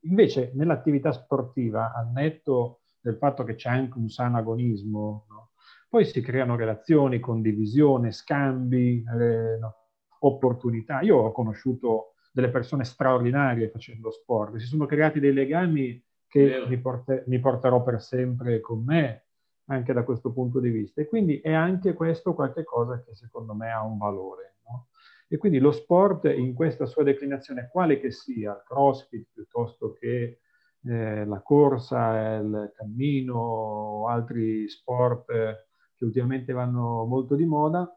Invece 0.00 0.52
nell'attività 0.54 1.12
sportiva, 1.12 1.92
al 1.94 2.10
netto 2.10 2.79
del 3.00 3.16
fatto 3.16 3.44
che 3.44 3.54
c'è 3.54 3.70
anche 3.70 3.98
un 3.98 4.08
sano 4.08 4.36
agonismo, 4.36 5.26
no? 5.28 5.50
poi 5.88 6.04
si 6.04 6.20
creano 6.20 6.56
relazioni, 6.56 7.18
condivisione, 7.18 8.12
scambi, 8.12 9.04
eh, 9.04 9.58
no? 9.58 9.74
opportunità. 10.20 11.00
Io 11.00 11.16
ho 11.16 11.32
conosciuto 11.32 12.14
delle 12.32 12.50
persone 12.50 12.84
straordinarie 12.84 13.70
facendo 13.70 14.10
sport, 14.10 14.56
si 14.56 14.66
sono 14.66 14.86
creati 14.86 15.18
dei 15.18 15.32
legami 15.32 16.02
che 16.28 16.64
mi, 16.68 16.78
porter, 16.78 17.24
mi, 17.26 17.40
porterò 17.40 17.82
per 17.82 18.00
sempre 18.00 18.60
con 18.60 18.84
me, 18.84 19.24
anche 19.64 19.92
da 19.92 20.04
questo 20.04 20.32
punto 20.32 20.60
di 20.60 20.70
vista. 20.70 21.00
E 21.00 21.06
quindi 21.06 21.40
è 21.40 21.52
anche 21.52 21.92
questo 21.92 22.34
qualcosa 22.34 23.02
che 23.02 23.16
secondo 23.16 23.52
me 23.54 23.72
ha 23.72 23.82
un 23.82 23.98
valore. 23.98 24.58
No? 24.68 24.88
E 25.26 25.38
quindi 25.38 25.58
lo 25.58 25.72
sport 25.72 26.26
in 26.26 26.54
questa 26.54 26.86
sua 26.86 27.02
declinazione, 27.02 27.68
quale 27.72 27.98
che 27.98 28.12
sia, 28.12 28.52
il 28.52 28.62
crossfit 28.64 29.28
piuttosto 29.32 29.92
che 29.94 30.38
eh, 30.84 31.24
la 31.24 31.40
corsa, 31.42 32.36
il 32.36 32.72
cammino 32.74 33.34
o 33.34 34.08
altri 34.08 34.68
sport 34.68 35.30
eh, 35.30 35.66
che 35.94 36.04
ultimamente 36.04 36.52
vanno 36.52 37.04
molto 37.04 37.34
di 37.34 37.44
moda, 37.44 37.88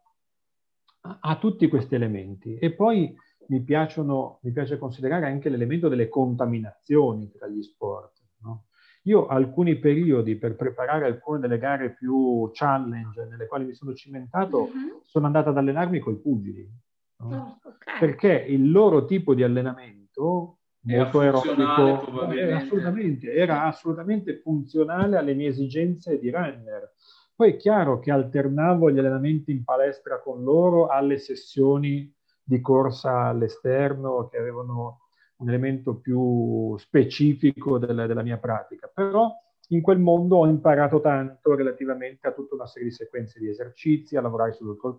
ha 1.19 1.37
tutti 1.37 1.67
questi 1.67 1.95
elementi. 1.95 2.57
E 2.57 2.73
poi 2.73 3.15
mi, 3.47 3.63
piacciono, 3.63 4.39
mi 4.43 4.51
piace 4.51 4.77
considerare 4.77 5.25
anche 5.25 5.49
l'elemento 5.49 5.87
delle 5.87 6.09
contaminazioni 6.09 7.29
tra 7.31 7.47
gli 7.47 7.61
sport. 7.61 8.21
No? 8.41 8.65
Io 9.03 9.27
alcuni 9.27 9.77
periodi 9.79 10.37
per 10.37 10.55
preparare 10.55 11.05
alcune 11.05 11.39
delle 11.39 11.57
gare 11.57 11.93
più 11.93 12.49
challenge 12.53 13.25
nelle 13.25 13.47
quali 13.47 13.65
mi 13.65 13.73
sono 13.73 13.93
cimentato, 13.93 14.67
mm-hmm. 14.67 14.97
sono 15.03 15.25
andato 15.25 15.49
ad 15.49 15.57
allenarmi 15.57 15.99
con 15.99 16.13
i 16.13 16.19
pugili. 16.21 16.69
No? 17.19 17.59
Oh, 17.63 17.69
okay. 17.69 17.99
Perché 17.99 18.33
il 18.47 18.71
loro 18.71 19.05
tipo 19.05 19.33
di 19.33 19.43
allenamento 19.43 20.02
molto 20.83 21.19
aerobico. 21.19 22.31
Era 22.31 22.57
assolutamente, 22.57 23.33
era 23.33 23.63
assolutamente 23.63 24.39
funzionale 24.39 25.17
alle 25.17 25.33
mie 25.33 25.49
esigenze 25.49 26.19
di 26.19 26.29
runner. 26.29 26.93
Poi 27.35 27.53
è 27.53 27.55
chiaro 27.57 27.99
che 27.99 28.11
alternavo 28.11 28.91
gli 28.91 28.99
allenamenti 28.99 29.51
in 29.51 29.63
palestra 29.63 30.21
con 30.21 30.43
loro 30.43 30.87
alle 30.87 31.17
sessioni 31.17 32.11
di 32.43 32.61
corsa 32.61 33.25
all'esterno 33.25 34.27
che 34.27 34.37
avevano 34.37 34.99
un 35.37 35.49
elemento 35.49 35.95
più 35.95 36.77
specifico 36.77 37.79
della, 37.79 38.05
della 38.05 38.21
mia 38.21 38.37
pratica. 38.37 38.89
Però 38.93 39.31
in 39.69 39.81
quel 39.81 39.99
mondo 39.99 40.37
ho 40.37 40.47
imparato 40.47 41.01
tanto 41.01 41.55
relativamente 41.55 42.27
a 42.27 42.33
tutta 42.33 42.55
una 42.55 42.67
serie 42.67 42.89
di 42.89 42.93
sequenze 42.93 43.39
di 43.39 43.49
esercizi, 43.49 44.15
a 44.15 44.21
lavorare 44.21 44.53
su 44.53 44.65
tutto 44.65 44.89
il 44.89 44.97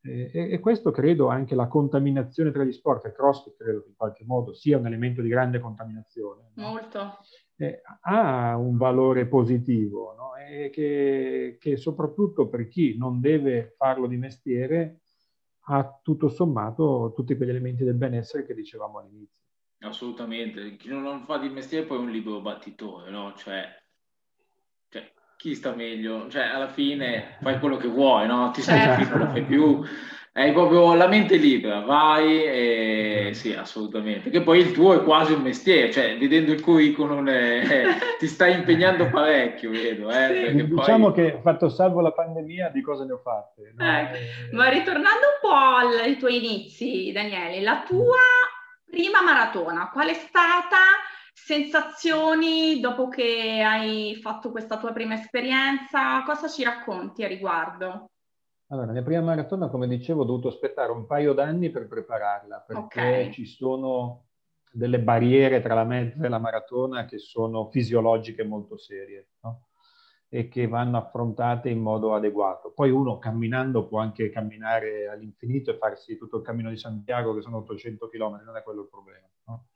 e, 0.00 0.30
e, 0.52 0.60
questo 0.60 0.90
credo 0.90 1.28
anche 1.28 1.54
la 1.54 1.66
contaminazione 1.66 2.52
tra 2.52 2.64
gli 2.64 2.72
sport, 2.72 3.06
il 3.06 3.12
CrossFit 3.12 3.56
credo 3.56 3.82
che 3.82 3.88
in 3.88 3.96
qualche 3.96 4.24
modo 4.24 4.54
sia 4.54 4.78
un 4.78 4.86
elemento 4.86 5.22
di 5.22 5.28
grande 5.28 5.58
contaminazione. 5.58 6.52
No? 6.54 6.68
Molto. 6.68 7.18
Eh, 7.56 7.82
ha 8.02 8.56
un 8.56 8.76
valore 8.76 9.26
positivo 9.26 10.14
no? 10.16 10.36
e 10.36 10.70
che, 10.70 11.56
che, 11.60 11.76
soprattutto 11.76 12.48
per 12.48 12.68
chi 12.68 12.96
non 12.96 13.20
deve 13.20 13.74
farlo 13.76 14.06
di 14.06 14.16
mestiere 14.16 15.00
ha 15.70 16.00
tutto 16.02 16.28
sommato 16.28 17.12
tutti 17.14 17.36
quegli 17.36 17.50
elementi 17.50 17.82
del 17.84 17.94
benessere 17.94 18.46
che 18.46 18.54
dicevamo 18.54 18.98
all'inizio. 18.98 19.42
Assolutamente, 19.80 20.76
chi 20.76 20.88
non 20.88 21.24
fa 21.24 21.38
di 21.38 21.48
mestiere 21.48 21.86
poi 21.86 21.98
è 21.98 22.00
un 22.00 22.10
libero 22.10 22.40
battitore, 22.40 23.10
no? 23.10 23.34
Cioè, 23.36 23.64
chi 25.38 25.54
sta 25.54 25.72
meglio? 25.72 26.26
Cioè, 26.28 26.42
alla 26.42 26.66
fine 26.66 27.36
fai 27.40 27.60
quello 27.60 27.76
che 27.76 27.86
vuoi, 27.86 28.26
no? 28.26 28.50
Ti 28.50 28.60
stai 28.60 28.80
certo. 28.80 29.16
non 29.16 29.26
lo 29.26 29.32
fai 29.32 29.44
più. 29.44 29.84
Hai 30.32 30.52
proprio 30.52 30.94
la 30.94 31.06
mente 31.06 31.36
libera, 31.36 31.80
vai 31.80 32.44
e 32.44 33.30
sì, 33.34 33.52
assolutamente. 33.54 34.30
Che 34.30 34.42
poi 34.42 34.58
il 34.58 34.72
tuo 34.72 34.94
è 34.94 35.02
quasi 35.02 35.32
un 35.32 35.42
mestiere, 35.42 35.92
cioè 35.92 36.18
vedendo 36.18 36.52
il 36.52 36.60
curriculum 36.60 37.26
eh, 37.28 37.84
ti 38.18 38.26
stai 38.26 38.54
impegnando 38.54 39.08
parecchio, 39.10 39.70
vedo. 39.70 40.10
Eh, 40.10 40.50
sì. 40.50 40.66
Diciamo 40.66 41.12
poi... 41.12 41.14
che 41.14 41.40
fatto 41.40 41.68
salvo 41.68 42.00
la 42.00 42.12
pandemia, 42.12 42.70
di 42.70 42.80
cosa 42.82 43.04
ne 43.04 43.12
ho 43.12 43.18
fatte? 43.18 43.72
No? 43.76 43.84
Ecco. 43.84 44.16
Eh... 44.16 44.56
Ma 44.56 44.68
ritornando 44.68 45.08
un 45.08 45.38
po' 45.40 46.02
ai 46.02 46.16
tuoi 46.16 46.36
inizi, 46.36 47.10
Daniele, 47.12 47.60
la 47.60 47.84
tua 47.86 48.18
prima 48.90 49.22
maratona, 49.22 49.90
qual 49.92 50.08
è 50.08 50.14
stata? 50.14 50.78
Sensazioni 51.44 52.80
dopo 52.80 53.08
che 53.08 53.62
hai 53.62 54.16
fatto 54.16 54.50
questa 54.50 54.78
tua 54.78 54.92
prima 54.92 55.14
esperienza? 55.14 56.22
Cosa 56.24 56.48
ci 56.48 56.62
racconti 56.64 57.24
a 57.24 57.28
riguardo? 57.28 58.10
Allora, 58.70 58.92
la 58.92 59.02
prima 59.02 59.22
maratona, 59.22 59.68
come 59.68 59.88
dicevo, 59.88 60.22
ho 60.22 60.24
dovuto 60.26 60.48
aspettare 60.48 60.92
un 60.92 61.06
paio 61.06 61.32
d'anni 61.32 61.70
per 61.70 61.86
prepararla, 61.86 62.60
perché 62.66 63.00
okay. 63.00 63.32
ci 63.32 63.46
sono 63.46 64.26
delle 64.70 65.00
barriere 65.00 65.62
tra 65.62 65.74
la 65.74 65.84
mezza 65.84 66.26
e 66.26 66.28
la 66.28 66.38
maratona 66.38 67.06
che 67.06 67.18
sono 67.18 67.70
fisiologiche 67.70 68.44
molto 68.44 68.76
serie 68.76 69.30
no? 69.40 69.68
e 70.28 70.48
che 70.48 70.68
vanno 70.68 70.98
affrontate 70.98 71.70
in 71.70 71.80
modo 71.80 72.14
adeguato. 72.14 72.72
Poi 72.72 72.90
uno 72.90 73.18
camminando 73.18 73.86
può 73.86 74.00
anche 74.00 74.28
camminare 74.28 75.08
all'infinito 75.08 75.70
e 75.70 75.78
farsi 75.78 76.18
tutto 76.18 76.36
il 76.36 76.42
cammino 76.42 76.68
di 76.68 76.76
Santiago, 76.76 77.34
che 77.34 77.40
sono 77.40 77.58
800 77.58 78.08
km, 78.08 78.42
non 78.44 78.56
è 78.56 78.62
quello 78.62 78.82
il 78.82 78.88
problema. 78.88 79.26
No? 79.46 79.68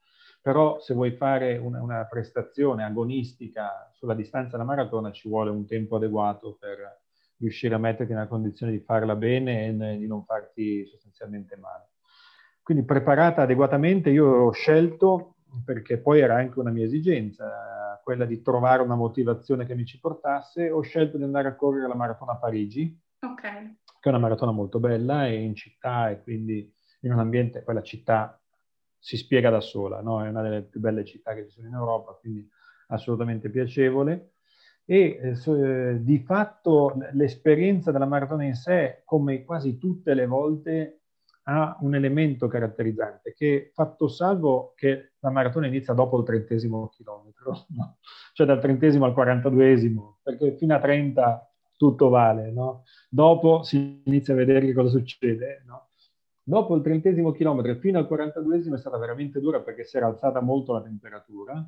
Però 0.42 0.80
se 0.80 0.92
vuoi 0.92 1.12
fare 1.12 1.56
una, 1.56 1.80
una, 1.80 2.04
prestazione 2.04 2.82
agonistica 2.82 3.88
sulla 3.92 4.14
distanza 4.14 4.56
della 4.56 4.68
maratona 4.68 5.12
ci 5.12 5.28
vuole 5.28 5.50
un 5.50 5.64
tempo 5.64 5.96
adeguato 5.96 6.56
per 6.58 7.00
riuscire 7.38 7.76
a 7.76 7.78
metterti 7.78 8.12
nella 8.12 8.26
condizione 8.26 8.72
di 8.72 8.80
farla 8.80 9.14
bene 9.14 9.68
e 9.68 9.98
di 9.98 10.06
non 10.08 10.24
farti 10.24 10.84
sostanzialmente 10.86 11.56
male. 11.56 11.90
Quindi 12.60 12.84
preparata 12.84 13.42
adeguatamente 13.42 14.10
io 14.10 14.26
ho 14.26 14.50
scelto, 14.50 15.36
perché 15.64 15.98
poi 15.98 16.20
era 16.20 16.36
anche 16.36 16.58
una 16.58 16.70
mia 16.70 16.84
esigenza, 16.84 18.00
quella 18.02 18.24
di 18.24 18.42
trovare 18.42 18.82
una 18.82 18.94
motivazione 18.96 19.64
che 19.64 19.74
mi 19.74 19.84
ci 19.84 20.00
portasse, 20.00 20.70
ho 20.70 20.80
scelto 20.80 21.16
di 21.16 21.22
andare 21.22 21.48
a 21.48 21.54
correre 21.54 21.86
la 21.86 21.94
maratona 21.94 22.32
a 22.32 22.36
Parigi, 22.36 23.00
okay. 23.20 23.76
che 24.00 24.08
è 24.08 24.08
una 24.08 24.18
maratona 24.18 24.50
molto 24.50 24.80
bella, 24.80 25.26
è 25.26 25.30
in 25.30 25.54
città 25.54 26.10
e 26.10 26.20
quindi 26.22 26.72
in 27.00 27.12
un 27.12 27.18
ambiente, 27.18 27.62
poi 27.62 27.74
la 27.74 27.82
città 27.82 28.41
si 29.02 29.16
spiega 29.16 29.50
da 29.50 29.60
sola, 29.60 30.00
no? 30.00 30.24
è 30.24 30.28
una 30.28 30.42
delle 30.42 30.62
più 30.62 30.78
belle 30.78 31.04
città 31.04 31.34
che 31.34 31.48
ci 31.48 31.50
sono 31.50 31.66
in 31.66 31.74
Europa, 31.74 32.12
quindi 32.20 32.48
assolutamente 32.86 33.50
piacevole. 33.50 34.34
E 34.84 35.18
eh, 35.20 35.50
eh, 35.50 36.04
di 36.04 36.18
fatto 36.20 36.94
l'esperienza 37.12 37.90
della 37.90 38.06
maratona 38.06 38.44
in 38.44 38.54
sé, 38.54 39.02
come 39.04 39.42
quasi 39.44 39.76
tutte 39.76 40.14
le 40.14 40.26
volte, 40.26 41.00
ha 41.44 41.76
un 41.80 41.96
elemento 41.96 42.46
caratterizzante, 42.46 43.34
che 43.34 43.72
fatto 43.74 44.06
salvo 44.06 44.72
che 44.76 45.14
la 45.18 45.30
maratona 45.30 45.66
inizia 45.66 45.94
dopo 45.94 46.16
il 46.18 46.24
trentesimo 46.24 46.88
chilometro, 46.88 47.66
no? 47.74 47.96
cioè 48.32 48.46
dal 48.46 48.60
trentesimo 48.60 49.04
al 49.04 49.14
quarantaduesimo, 49.14 50.20
perché 50.22 50.56
fino 50.56 50.76
a 50.76 50.80
30 50.80 51.52
tutto 51.76 52.08
vale, 52.08 52.52
no? 52.52 52.84
Dopo 53.10 53.64
si 53.64 54.00
inizia 54.04 54.34
a 54.34 54.36
vedere 54.36 54.66
che 54.66 54.72
cosa 54.72 54.90
succede, 54.90 55.64
no? 55.66 55.88
Dopo 56.44 56.74
il 56.74 56.82
trentesimo 56.82 57.30
chilometro 57.30 57.74
fino 57.76 57.98
al 57.98 58.08
42esimo 58.10 58.74
è 58.74 58.78
stata 58.78 58.98
veramente 58.98 59.40
dura 59.40 59.60
perché 59.60 59.84
si 59.84 59.96
era 59.96 60.06
alzata 60.06 60.40
molto 60.40 60.72
la 60.72 60.82
temperatura 60.82 61.64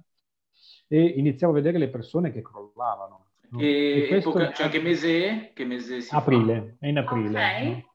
e 0.89 1.01
iniziamo 1.01 1.53
a 1.53 1.57
vedere 1.57 1.79
le 1.79 1.89
persone 1.89 2.33
che 2.33 2.43
crollavano. 2.43 3.27
No? 3.51 3.61
E, 3.61 4.09
e 4.11 4.17
epoca, 4.17 4.53
cioè 4.53 4.69
che 4.69 4.81
mese 4.81 5.29
è? 5.29 5.53
Che 5.53 5.65
mese 5.65 6.01
si 6.01 6.15
aprile, 6.15 6.77
fa? 6.79 6.87
è 6.87 6.89
in 6.89 6.99
aprile. 6.99 7.29
Okay. 7.29 7.69
No? 7.69 7.93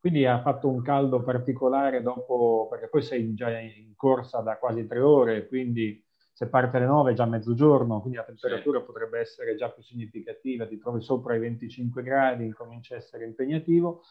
Quindi 0.00 0.26
ha 0.26 0.40
fatto 0.40 0.68
un 0.68 0.82
caldo 0.82 1.22
particolare 1.22 2.02
dopo, 2.02 2.68
perché 2.70 2.88
poi 2.88 3.02
sei 3.02 3.34
già 3.34 3.58
in 3.58 3.94
corsa 3.96 4.40
da 4.40 4.56
quasi 4.56 4.86
tre 4.86 5.00
ore, 5.00 5.48
quindi 5.48 6.02
se 6.32 6.48
parte 6.48 6.76
alle 6.76 6.86
9 6.86 7.10
è 7.10 7.14
già 7.14 7.26
mezzogiorno, 7.26 8.00
quindi 8.00 8.18
la 8.18 8.24
temperatura 8.24 8.78
sì. 8.78 8.84
potrebbe 8.84 9.18
essere 9.18 9.56
già 9.56 9.70
più 9.70 9.82
significativa, 9.82 10.68
ti 10.68 10.78
trovi 10.78 11.00
sopra 11.00 11.34
i 11.34 11.40
25 11.40 12.00
gradi, 12.02 12.44
incomincia 12.44 12.94
a 12.94 12.98
essere 12.98 13.24
impegnativo. 13.24 14.02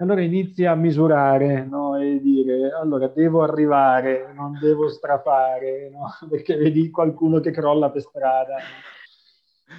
Allora 0.00 0.22
inizi 0.22 0.64
a 0.64 0.74
misurare 0.74 1.66
no? 1.66 1.98
e 1.98 2.20
dire, 2.22 2.70
allora 2.72 3.08
devo 3.08 3.42
arrivare, 3.42 4.32
non 4.34 4.58
devo 4.58 4.88
strafare, 4.88 5.90
no? 5.90 6.08
perché 6.28 6.56
vedi 6.56 6.90
qualcuno 6.90 7.38
che 7.40 7.50
crolla 7.50 7.90
per 7.90 8.00
strada. 8.00 8.56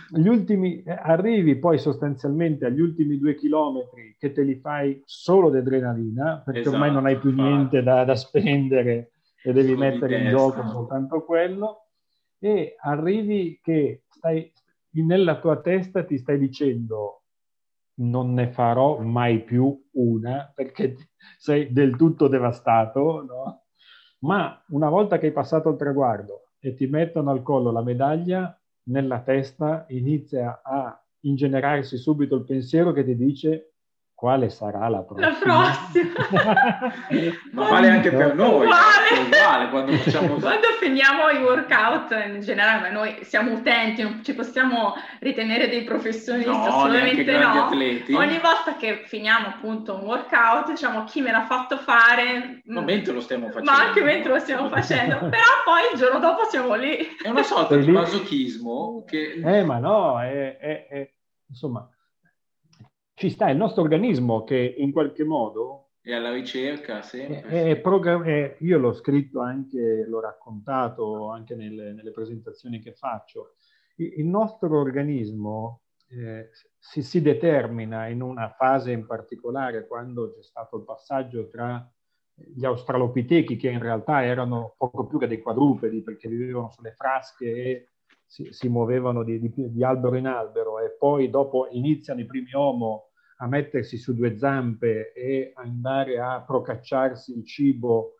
Gli 0.10 0.28
ultimi, 0.28 0.84
eh, 0.84 0.92
arrivi 0.92 1.56
poi 1.56 1.80
sostanzialmente 1.80 2.66
agli 2.66 2.80
ultimi 2.80 3.18
due 3.18 3.34
chilometri 3.36 4.16
che 4.20 4.32
te 4.32 4.44
li 4.44 4.56
fai 4.56 5.01
solo 5.06 5.50
di 5.50 5.58
adrenalina, 5.58 6.44
perché 6.46 6.60
esatto, 6.60 6.75
ormai 6.75 6.92
non 6.92 7.08
hai 7.08 7.18
più 7.18 7.32
niente 7.34 7.82
da, 7.82 8.04
da 8.06 8.16
spendere 8.16 9.13
e 9.44 9.51
devi 9.54 9.75
mettere 9.75 10.20
in 10.20 10.30
gioco 10.30 10.66
soltanto 10.68 11.25
quello, 11.25 11.88
e 12.38 12.75
arrivi 12.80 13.60
che 13.62 14.04
stai, 14.08 14.51
nella 14.92 15.40
tua 15.40 15.60
testa 15.60 16.04
ti 16.04 16.20
stai 16.20 16.38
dicendo 16.38 17.21
non 18.01 18.34
ne 18.34 18.51
farò 18.51 19.00
mai 19.00 19.43
più 19.43 19.89
una 19.93 20.51
perché 20.53 20.96
sei 21.38 21.72
del 21.72 21.96
tutto 21.96 22.27
devastato, 22.27 23.24
no? 23.24 23.65
Ma 24.20 24.63
una 24.70 24.89
volta 24.89 25.17
che 25.17 25.27
hai 25.27 25.31
passato 25.31 25.70
il 25.70 25.77
traguardo 25.77 26.51
e 26.60 26.75
ti 26.75 26.88
mettono 26.88 27.31
al 27.31 27.41
collo 27.41 27.72
la 27.72 27.84
medaglia, 27.84 28.55
nella 28.84 29.22
testa 29.22 29.86
inizia 29.89 30.62
a 30.63 30.96
ingenerarsi 31.22 31.98
subito 31.98 32.36
il 32.36 32.46
pensiero 32.46 32.91
che 32.91 33.03
ti 33.03 33.15
dice 33.15 33.71
quale 34.22 34.51
sarà 34.51 34.88
la 34.88 35.01
prossima? 35.01 35.30
La 35.30 35.36
prossima! 35.40 36.13
Ma 37.54 37.70
vale 37.70 37.90
anche 37.90 38.12
per 38.12 38.36
noi. 38.36 38.68
Vale. 38.68 39.25
Uguale, 39.25 39.70
quando, 39.70 39.94
facciamo... 39.94 40.36
quando 40.36 40.68
finiamo 40.80 41.28
i 41.30 41.42
workout 41.42 42.12
in 42.28 42.40
generale, 42.42 42.92
noi 42.92 43.18
siamo 43.24 43.54
utenti, 43.54 44.04
non 44.04 44.24
ci 44.24 44.36
possiamo 44.36 44.94
ritenere 45.22 45.70
dei 45.70 45.84
professionisti, 45.84 46.51
no, 46.51 46.66
assolutamente 46.66 47.36
no. 47.36 47.63
Atleti. 47.66 48.13
Ogni 48.13 48.38
volta 48.38 48.75
che 48.78 49.06
finiamo 49.08 49.48
appunto 49.48 49.96
un 49.96 50.01
workout, 50.01 50.70
diciamo 50.70 51.04
chi 51.06 51.22
me 51.22 51.32
l'ha 51.32 51.46
fatto 51.46 51.78
fare. 51.78 52.62
Ma 52.66 52.82
mentre 52.82 53.13
lo 53.13 53.22
stiamo 53.22 53.48
facendo. 53.48 53.72
Ma 53.72 53.88
anche 53.88 54.04
mentre 54.04 54.34
lo 54.34 54.40
stiamo 54.40 54.70
facendo, 54.70 55.18
però 55.18 55.50
poi 55.66 55.82
il 55.94 55.98
giorno 55.98 56.20
dopo 56.20 56.44
siamo 56.48 56.75
lì. 56.75 57.18
È 57.20 57.28
una 57.28 57.42
sorta 57.42 57.75
di 57.75 57.90
masochismo 57.90 59.04
che... 59.04 59.42
Eh, 59.44 59.63
ma 59.63 59.80
no, 59.80 60.22
è, 60.22 60.58
è, 60.60 60.88
è 60.88 61.12
insomma 61.50 61.90
ci 63.22 63.30
sta 63.30 63.51
il 63.51 63.58
nostro 63.58 63.84
organismo 63.84 64.44
che 64.44 64.74
in 64.80 64.92
qualche 64.92 65.24
modo... 65.24 65.92
È 66.01 66.12
alla 66.12 66.32
ricerca 66.32 67.04
sempre. 67.04 67.44
È, 67.44 67.70
è 67.70 67.80
program- 67.80 68.24
è, 68.24 68.58
io 68.62 68.80
l'ho 68.80 68.94
scritto 68.94 69.42
anche, 69.42 70.08
l'ho 70.08 70.20
raccontato 70.20 71.30
anche 71.30 71.54
nelle, 71.54 71.94
nelle 71.94 72.10
presentazioni 72.10 72.80
che 72.80 72.94
faccio. 72.94 73.54
Il, 73.98 74.25
nostro 74.25 74.80
organismo 74.80 75.82
eh, 76.08 76.50
si, 76.80 77.04
si, 77.04 77.22
determina 77.22 78.08
in 78.08 78.24
una 78.24 78.50
fase 78.58 78.92
in 78.92 79.06
particolare 79.06 79.86
quando 79.86 80.32
c'è 80.34 80.42
stato 80.42 80.78
il 80.78 80.84
passaggio 80.84 81.48
tra 81.48 81.88
gli 82.34 82.66
australopitechi 82.66 83.56
che 83.56 83.70
in 83.70 83.78
realtà 83.78 84.24
erano 84.24 84.74
poco 84.75 85.06
più 85.06 85.20
che 85.20 85.28
dei 85.28 85.40
quadrupedi 85.40 86.01
perché 86.01 86.28
vivevano 86.28 86.72
sulle 86.72 86.96
frasche 86.98 87.46
e 87.46 87.90
si, 88.25 88.48
si 88.51 88.68
muovevano 88.68 89.22
di, 89.22 89.40
di, 89.40 89.51
di, 89.54 89.84
albero 89.84 90.16
in 90.16 90.25
albero 90.25 90.80
e 90.80 90.96
poi 90.98 91.30
dopo 91.30 91.68
iniziano 91.70 92.22
i 92.22 92.25
primi 92.25 92.51
Homo 92.54 93.11
a 93.42 93.48
mettersi 93.48 93.98
su 93.98 94.14
due 94.14 94.38
zampe 94.38 95.14
e 95.14 95.52
andare 95.56 96.20
a 96.20 96.42
procacciarsi 96.42 97.36
il 97.36 97.46
cibo 97.46 98.16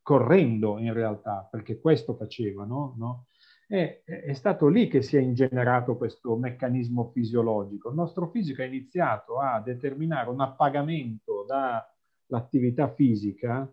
correndo 0.00 0.78
in 0.78 0.92
realtà, 0.92 1.46
perché 1.50 1.78
questo 1.78 2.14
facevano, 2.14 2.94
no? 2.96 3.26
È, 3.66 4.02
è, 4.04 4.32
stato 4.34 4.68
lì 4.68 4.88
che 4.88 5.00
si 5.00 5.16
è 5.16 5.20
ingenerato 5.20 5.96
questo 5.96 6.36
meccanismo 6.36 7.10
fisiologico. 7.14 7.88
Il 7.88 7.94
nostro 7.94 8.28
fisico 8.28 8.60
ha 8.60 8.66
iniziato 8.66 9.38
a 9.38 9.62
determinare 9.64 10.28
un 10.28 10.40
appagamento 10.40 11.46
dall'attività 11.46 12.92
fisica 12.92 13.70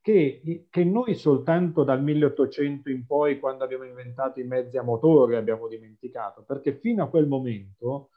che, 0.00 0.66
che, 0.70 0.84
noi 0.84 1.14
soltanto 1.14 1.84
dal 1.84 2.02
1800 2.02 2.88
in 2.90 3.04
poi, 3.04 3.38
quando 3.38 3.64
abbiamo 3.64 3.84
inventato 3.84 4.40
i 4.40 4.44
mezzi 4.44 4.78
a 4.78 4.82
motore, 4.82 5.36
abbiamo 5.36 5.68
dimenticato, 5.68 6.44
perché 6.44 6.74
fino 6.78 7.04
a 7.04 7.08
quel 7.08 7.26
momento 7.26 8.10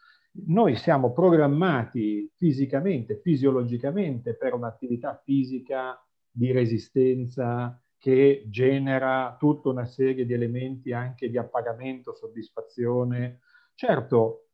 noi 0.48 0.76
siamo 0.76 1.14
programmati 1.14 2.32
fisicamente, 2.36 3.20
fisiologicamente 3.22 4.36
per 4.36 4.54
un'attività 4.54 5.22
fisica 5.24 6.00
di 6.30 6.52
resistenza 6.52 7.80
che 7.98 8.44
genera 8.50 9.36
tutta 9.40 9.70
una 9.70 9.86
serie 9.86 10.26
di 10.26 10.34
elementi 10.34 10.92
anche 10.92 11.30
di 11.30 11.38
appagamento, 11.38 12.14
soddisfazione, 12.14 13.40
certo 13.74 14.48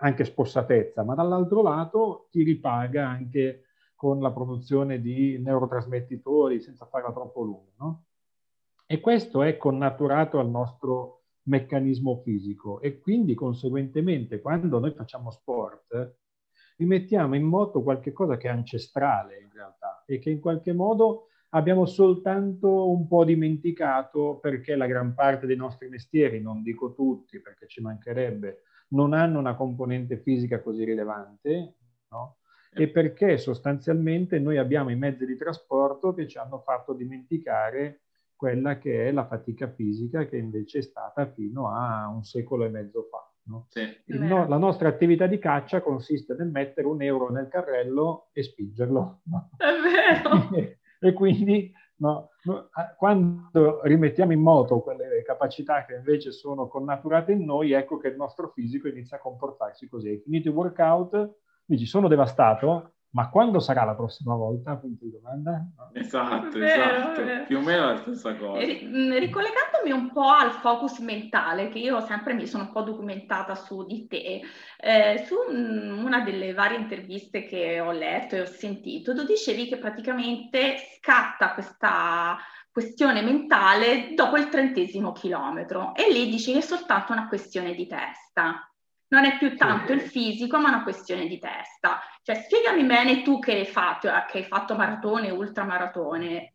anche 0.00 0.24
spossatezza, 0.24 1.02
ma 1.02 1.14
dall'altro 1.14 1.62
lato 1.62 2.28
ti 2.30 2.42
ripaga 2.42 3.08
anche 3.08 3.64
con 3.94 4.20
la 4.20 4.30
produzione 4.30 5.00
di 5.00 5.38
neurotrasmettitori 5.38 6.60
senza 6.60 6.86
farla 6.86 7.12
troppo 7.12 7.42
lunga. 7.42 7.72
No? 7.78 8.04
E 8.86 9.00
questo 9.00 9.42
è 9.42 9.56
connaturato 9.56 10.38
al 10.38 10.48
nostro 10.48 11.17
meccanismo 11.48 12.20
fisico 12.22 12.80
e 12.80 13.00
quindi 13.00 13.34
conseguentemente 13.34 14.40
quando 14.40 14.78
noi 14.78 14.92
facciamo 14.92 15.30
sport 15.30 16.16
rimettiamo 16.76 17.34
in 17.34 17.44
moto 17.44 17.82
qualcosa 17.82 18.36
che 18.36 18.48
è 18.48 18.50
ancestrale 18.50 19.40
in 19.40 19.50
realtà 19.52 20.04
e 20.06 20.18
che 20.18 20.30
in 20.30 20.40
qualche 20.40 20.72
modo 20.72 21.28
abbiamo 21.50 21.86
soltanto 21.86 22.90
un 22.90 23.06
po' 23.06 23.24
dimenticato 23.24 24.38
perché 24.40 24.76
la 24.76 24.86
gran 24.86 25.14
parte 25.14 25.46
dei 25.46 25.56
nostri 25.56 25.88
mestieri, 25.88 26.40
non 26.40 26.62
dico 26.62 26.92
tutti 26.92 27.40
perché 27.40 27.66
ci 27.66 27.80
mancherebbe, 27.80 28.62
non 28.88 29.12
hanno 29.12 29.38
una 29.38 29.54
componente 29.54 30.18
fisica 30.18 30.60
così 30.60 30.84
rilevante, 30.84 31.76
no? 32.10 32.36
E 32.70 32.88
perché 32.90 33.38
sostanzialmente 33.38 34.38
noi 34.38 34.58
abbiamo 34.58 34.90
i 34.90 34.96
mezzi 34.96 35.24
di 35.24 35.36
trasporto 35.36 36.12
che 36.12 36.28
ci 36.28 36.36
hanno 36.36 36.58
fatto 36.60 36.92
dimenticare 36.92 38.02
quella 38.38 38.78
che 38.78 39.08
è 39.08 39.10
la 39.10 39.26
fatica 39.26 39.68
fisica 39.68 40.24
che 40.24 40.36
invece 40.36 40.78
è 40.78 40.82
stata 40.82 41.26
fino 41.32 41.74
a 41.74 42.06
un 42.06 42.22
secolo 42.22 42.64
e 42.64 42.68
mezzo 42.68 43.08
fa. 43.10 43.28
No? 43.46 43.66
Sì. 43.68 43.82
No, 44.16 44.46
la 44.46 44.58
nostra 44.58 44.88
attività 44.88 45.26
di 45.26 45.40
caccia 45.40 45.82
consiste 45.82 46.36
nel 46.38 46.48
mettere 46.48 46.86
un 46.86 47.02
euro 47.02 47.30
nel 47.30 47.48
carrello 47.48 48.28
e 48.32 48.44
spingerlo. 48.44 49.22
No? 49.24 49.50
È 49.56 49.64
vero! 49.64 50.50
e 51.00 51.12
quindi 51.14 51.72
no, 51.96 52.30
quando 52.96 53.80
rimettiamo 53.82 54.32
in 54.32 54.40
moto 54.40 54.78
quelle 54.82 55.22
capacità 55.24 55.84
che 55.84 55.94
invece 55.94 56.30
sono 56.30 56.68
connaturate 56.68 57.32
in 57.32 57.44
noi, 57.44 57.72
ecco 57.72 57.96
che 57.98 58.06
il 58.06 58.16
nostro 58.16 58.52
fisico 58.54 58.86
inizia 58.86 59.16
a 59.16 59.20
comportarsi 59.20 59.88
così. 59.88 60.10
Hai 60.10 60.20
finito 60.20 60.48
il 60.48 60.54
workout, 60.54 61.38
dici 61.64 61.86
sono 61.86 62.06
devastato, 62.06 62.97
ma 63.10 63.30
quando 63.30 63.58
sarà 63.58 63.84
la 63.84 63.94
prossima 63.94 64.34
volta? 64.34 64.76
Punto 64.76 65.04
di 65.04 65.12
domanda. 65.12 65.66
No? 65.76 65.90
Esatto, 65.94 66.58
vero, 66.58 66.82
esatto, 66.82 67.24
vero. 67.24 67.44
più 67.46 67.58
o 67.58 67.60
meno 67.62 67.86
la 67.86 67.96
stessa 67.96 68.34
cosa. 68.36 68.58
Mm, 68.60 69.16
ricollegandomi 69.16 69.90
un 69.92 70.12
po' 70.12 70.28
al 70.28 70.50
focus 70.52 70.98
mentale, 70.98 71.68
che 71.68 71.78
io 71.78 72.00
sempre 72.00 72.34
mi 72.34 72.46
sono 72.46 72.64
un 72.64 72.72
po' 72.72 72.82
documentata 72.82 73.54
su 73.54 73.84
di 73.86 74.06
te, 74.06 74.42
eh, 74.78 75.24
su 75.26 75.36
mm, 75.50 76.04
una 76.04 76.20
delle 76.20 76.52
varie 76.52 76.78
interviste 76.78 77.44
che 77.44 77.80
ho 77.80 77.92
letto 77.92 78.36
e 78.36 78.42
ho 78.42 78.46
sentito, 78.46 79.14
tu 79.14 79.24
dicevi 79.24 79.66
che 79.68 79.78
praticamente 79.78 80.76
scatta 80.98 81.54
questa 81.54 82.36
questione 82.70 83.22
mentale 83.22 84.12
dopo 84.14 84.36
il 84.36 84.48
trentesimo 84.48 85.10
chilometro 85.12 85.94
e 85.96 86.12
lì 86.12 86.28
dici 86.28 86.52
che 86.52 86.58
è 86.58 86.62
soltanto 86.62 87.12
una 87.12 87.26
questione 87.26 87.74
di 87.74 87.88
testa 87.88 88.67
non 89.08 89.24
è 89.24 89.38
più 89.38 89.56
tanto 89.56 89.92
il 89.92 90.00
fisico, 90.00 90.58
ma 90.58 90.68
una 90.68 90.82
questione 90.82 91.26
di 91.26 91.38
testa. 91.38 92.00
Cioè, 92.22 92.36
spiegami 92.36 92.84
bene 92.84 93.22
tu 93.22 93.38
che 93.38 93.52
hai 93.52 93.66
fatto, 93.66 94.08
eh, 94.08 94.24
che 94.28 94.38
hai 94.38 94.44
fatto 94.44 94.74
maratone, 94.74 95.30
ultramaratone, 95.30 96.52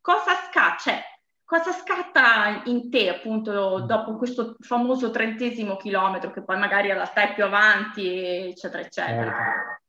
cosa 0.00 0.34
scatta, 0.50 0.76
cioè, 0.76 1.02
cosa 1.44 1.72
scatta 1.72 2.62
in 2.64 2.90
te 2.90 3.08
appunto 3.08 3.80
dopo 3.80 4.16
questo 4.16 4.56
famoso 4.60 5.10
trentesimo 5.10 5.76
chilometro 5.76 6.30
che 6.30 6.42
poi 6.42 6.58
magari 6.58 6.88
in 6.88 6.94
realtà 6.94 7.22
è 7.22 7.34
più 7.34 7.44
avanti, 7.44 8.48
eccetera, 8.48 8.82
eccetera. 8.82 9.32
Eh, 9.32 9.80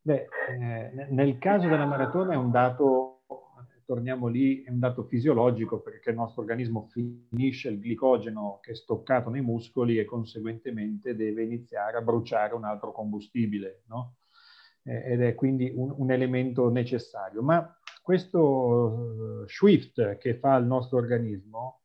beh, 0.00 0.28
eh, 0.48 1.06
nel 1.10 1.38
caso 1.38 1.68
della 1.68 1.86
maratona 1.86 2.34
è 2.34 2.36
un 2.36 2.50
dato 2.50 3.17
torniamo 3.88 4.26
lì, 4.26 4.62
è 4.62 4.68
un 4.68 4.80
dato 4.80 5.04
fisiologico 5.04 5.80
perché 5.80 6.10
il 6.10 6.16
nostro 6.16 6.42
organismo 6.42 6.90
finisce 6.90 7.70
il 7.70 7.80
glicogeno 7.80 8.58
che 8.60 8.72
è 8.72 8.74
stoccato 8.74 9.30
nei 9.30 9.40
muscoli 9.40 9.98
e 9.98 10.04
conseguentemente 10.04 11.16
deve 11.16 11.42
iniziare 11.42 11.96
a 11.96 12.02
bruciare 12.02 12.52
un 12.52 12.64
altro 12.64 12.92
combustibile, 12.92 13.84
no? 13.86 14.16
eh, 14.82 15.12
ed 15.12 15.22
è 15.22 15.34
quindi 15.34 15.72
un, 15.74 15.94
un, 15.96 16.10
elemento 16.10 16.68
necessario. 16.68 17.40
Ma 17.40 17.66
questo 18.02 18.40
uh, 18.40 19.46
shift 19.46 20.18
che 20.18 20.34
fa 20.38 20.56
il 20.56 20.66
nostro 20.66 20.98
organismo 20.98 21.80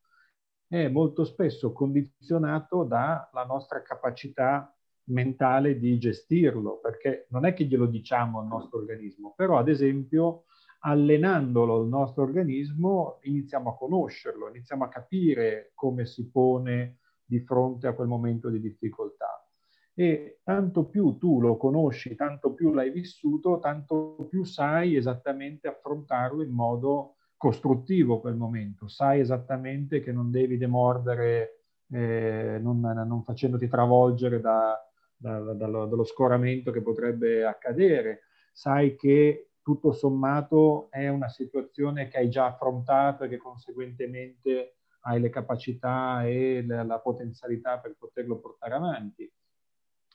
è 0.67 0.89
molto 0.89 1.23
spesso 1.23 1.71
condizionato 1.71 2.83
dalla 2.83 3.45
nostra 3.47 3.81
capacità 3.81 4.75
mentale 5.05 5.79
di 5.79 5.97
gestirlo, 5.97 6.79
perché 6.81 7.27
non 7.29 7.45
è 7.45 7.53
che 7.53 7.63
glielo 7.63 7.85
diciamo 7.85 8.41
al 8.41 8.47
nostro 8.47 8.79
organismo, 8.79 9.33
però 9.37 9.57
ad 9.57 9.69
esempio 9.69 10.43
allenandolo 10.85 11.81
il 11.81 11.87
nostro 11.87 12.23
organismo 12.23 13.19
iniziamo 13.21 13.71
a 13.71 13.75
conoscerlo, 13.75 14.49
iniziamo 14.49 14.83
a 14.83 14.89
capire 14.89 15.71
come 15.75 16.05
si 16.05 16.29
pone 16.29 16.97
di 17.23 17.39
fronte 17.39 17.87
a 17.87 17.93
quel 17.93 18.07
momento 18.07 18.49
di 18.49 18.59
difficoltà. 18.59 19.45
E 19.95 20.39
tanto 20.43 20.85
più 20.85 21.17
tu 21.17 21.39
lo 21.39 21.55
conosci, 21.55 22.15
tanto 22.15 22.53
più 22.53 22.73
l'hai 22.73 22.91
vissuto, 22.91 23.59
tanto 23.59 24.27
più 24.29 24.43
sai 24.43 24.95
esattamente 24.95 25.67
affrontarlo 25.67 26.41
in 26.41 26.51
modo 26.51 27.15
costruttivo 27.37 28.19
quel 28.19 28.35
momento. 28.35 28.87
Sai 28.87 29.19
esattamente 29.19 30.01
che 30.01 30.11
non 30.11 30.31
devi 30.31 30.57
demordere 30.57 31.63
eh, 31.91 32.57
non, 32.59 32.79
non, 32.79 33.23
facendoti 33.23 33.67
travolgere 33.67 34.41
da, 34.41 34.75
da, 35.15 35.39
da, 35.39 35.53
dallo, 35.53 35.85
dallo 35.85 36.03
scoramento 36.03 36.71
che 36.71 36.81
potrebbe 36.81 37.45
accadere. 37.45 38.21
Sai 38.51 38.95
che 38.95 39.52
tutto 39.63 39.93
sommato 39.93 40.91
è 40.91 41.07
una 41.07 41.29
situazione 41.29 42.07
che 42.09 42.17
hai 42.17 42.29
già 42.29 42.47
affrontato 42.47 43.23
e 43.23 43.29
che 43.29 43.37
conseguentemente 43.37 44.75
hai 45.05 45.19
le 45.19 45.29
capacità 45.29 46.25
e 46.25 46.63
la, 46.65 46.83
la 46.83 46.99
potenzialità 46.99 47.79
per 47.79 47.95
poterlo 47.97 48.39
portare 48.39 48.75
avanti. 48.75 49.31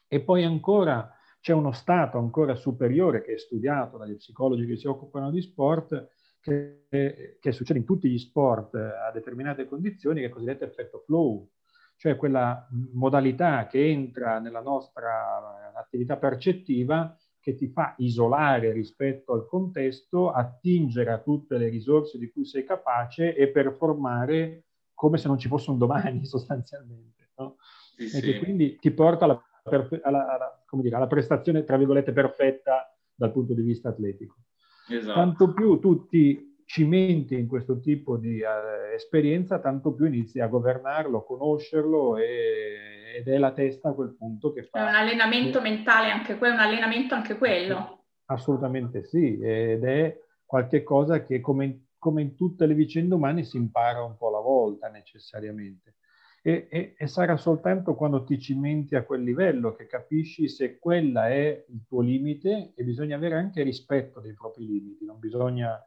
E 0.07 0.21
poi 0.21 0.45
ancora 0.45 1.13
c'è 1.41 1.53
uno 1.53 1.73
stato 1.73 2.19
ancora 2.19 2.55
superiore 2.55 3.23
che 3.23 3.35
è 3.35 3.39
studiato 3.39 3.97
dagli 3.97 4.17
psicologi 4.17 4.67
che 4.67 4.77
si 4.77 4.87
occupano 4.87 5.31
di 5.31 5.41
sport, 5.41 6.11
che, 6.41 7.39
che 7.41 7.53
succede 7.53 7.79
in 7.79 7.85
tutti 7.85 8.09
gli 8.09 8.19
sport 8.19 8.75
a 8.75 9.11
determinate 9.13 9.67
condizioni, 9.67 10.21
che 10.21 10.27
è 10.27 10.29
il 10.29 10.35
cosiddetto 10.35 10.65
effetto 10.65 11.03
flow, 11.05 11.49
cioè 11.97 12.17
quella 12.17 12.69
modalità 12.93 13.67
che 13.67 13.89
entra 13.89 14.39
nella 14.39 14.61
nostra 14.61 15.73
attività 15.75 16.17
percettiva 16.17 17.17
che 17.49 17.55
ti 17.55 17.69
fa 17.69 17.95
isolare 17.97 18.73
rispetto 18.73 19.33
al 19.33 19.47
contesto, 19.47 20.31
attingere 20.31 21.13
a 21.13 21.19
tutte 21.19 21.57
le 21.57 21.71
risorse 21.71 22.19
di 22.19 22.31
cui 22.31 22.45
sei 22.45 22.63
capace 22.63 23.35
e 23.35 23.49
performare 23.49 24.65
come 24.93 25.17
se 25.17 25.29
non 25.29 25.39
ci 25.39 25.49
fosse 25.49 25.71
un 25.71 25.79
domani 25.79 26.25
sostanzialmente. 26.27 27.31
No? 27.39 27.57
Sì, 27.97 28.05
e 28.05 28.09
sì. 28.09 28.21
che 28.21 28.39
quindi 28.39 28.77
ti 28.79 28.91
porta 28.91 29.25
alla, 29.25 29.43
alla, 29.63 29.89
alla, 30.03 30.63
dire, 30.73 30.97
alla, 30.97 31.07
prestazione, 31.07 31.65
tra 31.65 31.79
virgolette, 31.79 32.13
perfetta 32.13 32.95
dal 33.15 33.33
punto 33.33 33.55
di 33.55 33.63
vista 33.63 33.89
atletico. 33.89 34.37
Esatto. 34.91 35.19
Tanto 35.19 35.55
più 35.55 35.79
tutti 35.79 36.48
cimenti 36.69 37.35
in 37.35 37.47
questo 37.47 37.81
tipo 37.81 38.19
di 38.19 38.43
uh, 38.43 38.95
esperienza, 38.95 39.59
tanto 39.59 39.95
più 39.95 40.05
inizi 40.05 40.39
a 40.39 40.49
governarlo, 40.49 41.25
conoscerlo 41.25 42.19
e, 42.19 43.15
ed 43.17 43.27
è 43.27 43.39
la 43.39 43.53
testa 43.53 43.89
a 43.89 43.95
quel 43.95 44.15
punto 44.15 44.53
che 44.53 44.65
fa... 44.65 44.79
È 44.79 44.83
un 44.83 44.95
allenamento 44.95 45.63
mentale 45.63 46.11
anche 46.11 46.37
quello, 46.37 46.53
un 46.53 46.61
allenamento 46.61 47.15
anche 47.15 47.39
quello. 47.39 48.05
Assolutamente 48.27 49.03
sì, 49.05 49.41
ed 49.41 49.83
è 49.83 50.21
qualche 50.45 50.83
cosa 50.83 51.23
che 51.23 51.41
come, 51.41 51.87
come 51.99 52.21
in 52.21 52.37
tutte 52.37 52.67
le 52.67 52.75
vicende 52.75 53.15
umane 53.15 53.45
si 53.45 53.57
impara 53.57 54.03
un 54.03 54.19
po' 54.19 54.29
alla 54.29 54.41
volta 54.41 54.89
necessariamente. 54.89 55.95
E, 56.43 56.69
e, 56.71 56.95
e, 56.99 57.07
sarà 57.07 57.39
soltanto 57.39 57.95
quando 57.95 58.25
ti 58.25 58.39
cimenti 58.39 58.95
a 58.95 59.05
quel 59.05 59.23
livello 59.23 59.75
che 59.75 59.87
capisci 59.87 60.49
se 60.49 60.79
quella 60.79 61.31
è 61.31 61.65
il 61.67 61.85
tuo 61.89 62.03
limite 62.03 62.75
e 62.77 62.85
bisogna 62.85 63.17
avere 63.17 63.37
anche 63.37 63.63
rispetto 63.63 64.21
dei 64.21 64.35
propri 64.35 64.67
limiti, 64.67 65.07
non 65.07 65.19
bisogna 65.19 65.83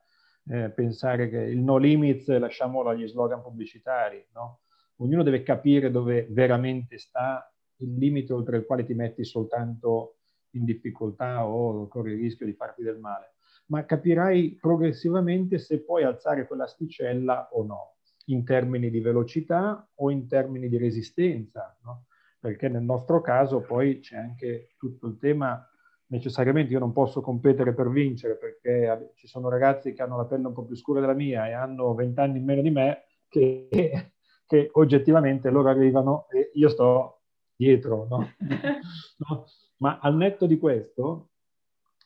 eh, 0.52 0.70
pensare 0.70 1.30
che 1.30 1.38
il 1.38 1.60
no 1.60 1.78
limits 1.78 2.28
lasciamolo 2.38 2.90
agli 2.90 3.08
slogan 3.08 3.42
pubblicitari, 3.42 4.28
no? 4.34 4.64
Ognuno 4.98 5.24
deve 5.24 5.44
capire 5.44 5.90
dove 5.90 6.28
veramente 6.30 6.98
sta 6.98 7.50
il 7.78 7.96
limite 7.98 8.34
oltre 8.34 8.58
il 8.58 8.66
quale 8.66 8.84
ti 8.84 8.94
metti 8.94 9.24
soltanto 9.24 10.18
in 10.52 10.66
difficoltà 10.66 11.48
o 11.48 11.88
corri 11.88 12.12
il 12.12 12.20
rischio 12.20 12.46
di 12.46 12.54
farti 12.54 12.84
del 12.84 13.00
male, 13.00 13.36
ma 13.68 13.86
capirai 13.86 14.58
progressivamente 14.60 15.58
se 15.58 15.84
puoi 15.84 16.04
alzare 16.04 16.46
quell'asticella 16.46 17.50
o 17.54 17.64
no, 17.64 17.96
in 18.26 18.44
termini 18.44 18.90
di 18.90 19.00
velocità 19.00 19.90
o 19.96 20.12
in 20.12 20.28
termini 20.28 20.68
di 20.68 20.78
resistenza, 20.78 21.76
no? 21.86 22.08
perché 22.38 22.68
nel 22.68 22.84
nostro 22.84 23.22
caso 23.22 23.62
poi 23.62 24.00
c'è 24.00 24.18
anche 24.18 24.74
tutto 24.78 25.08
il 25.08 25.18
tema 25.18 25.66
necessariamente 26.12 26.74
io 26.74 26.80
non 26.80 26.92
posso 26.92 27.22
competere 27.22 27.74
per 27.74 27.90
vincere 27.90 28.38
perché 28.38 29.14
ci 29.16 29.28
sono 29.28 29.50
ragazzi 29.50 29.94
che 29.94 30.02
hanno 30.02 30.18
la 30.18 30.26
pelle 30.26 30.48
un 30.48 30.54
po' 30.54 30.66
più 30.66 30.76
scura 30.76 31.00
della 31.00 31.14
mia 31.14 31.48
e 31.48 31.54
hanno 31.54 31.94
vent'anni 31.94 32.38
in 32.38 32.46
meno 32.46 32.62
di 32.62 32.70
me 32.70 33.04
che, 33.28 33.68
che, 34.46 34.70
oggettivamente 34.74 35.50
loro 35.50 35.70
arrivano 35.70 36.28
e 36.30 36.52
io 36.54 36.70
sto 36.70 37.22
dietro, 37.56 38.08
no? 38.10 38.28
no? 39.30 39.46
Ma 39.78 40.00
al 40.02 40.16
netto 40.16 40.46
di 40.46 40.58
questo, 40.58 41.30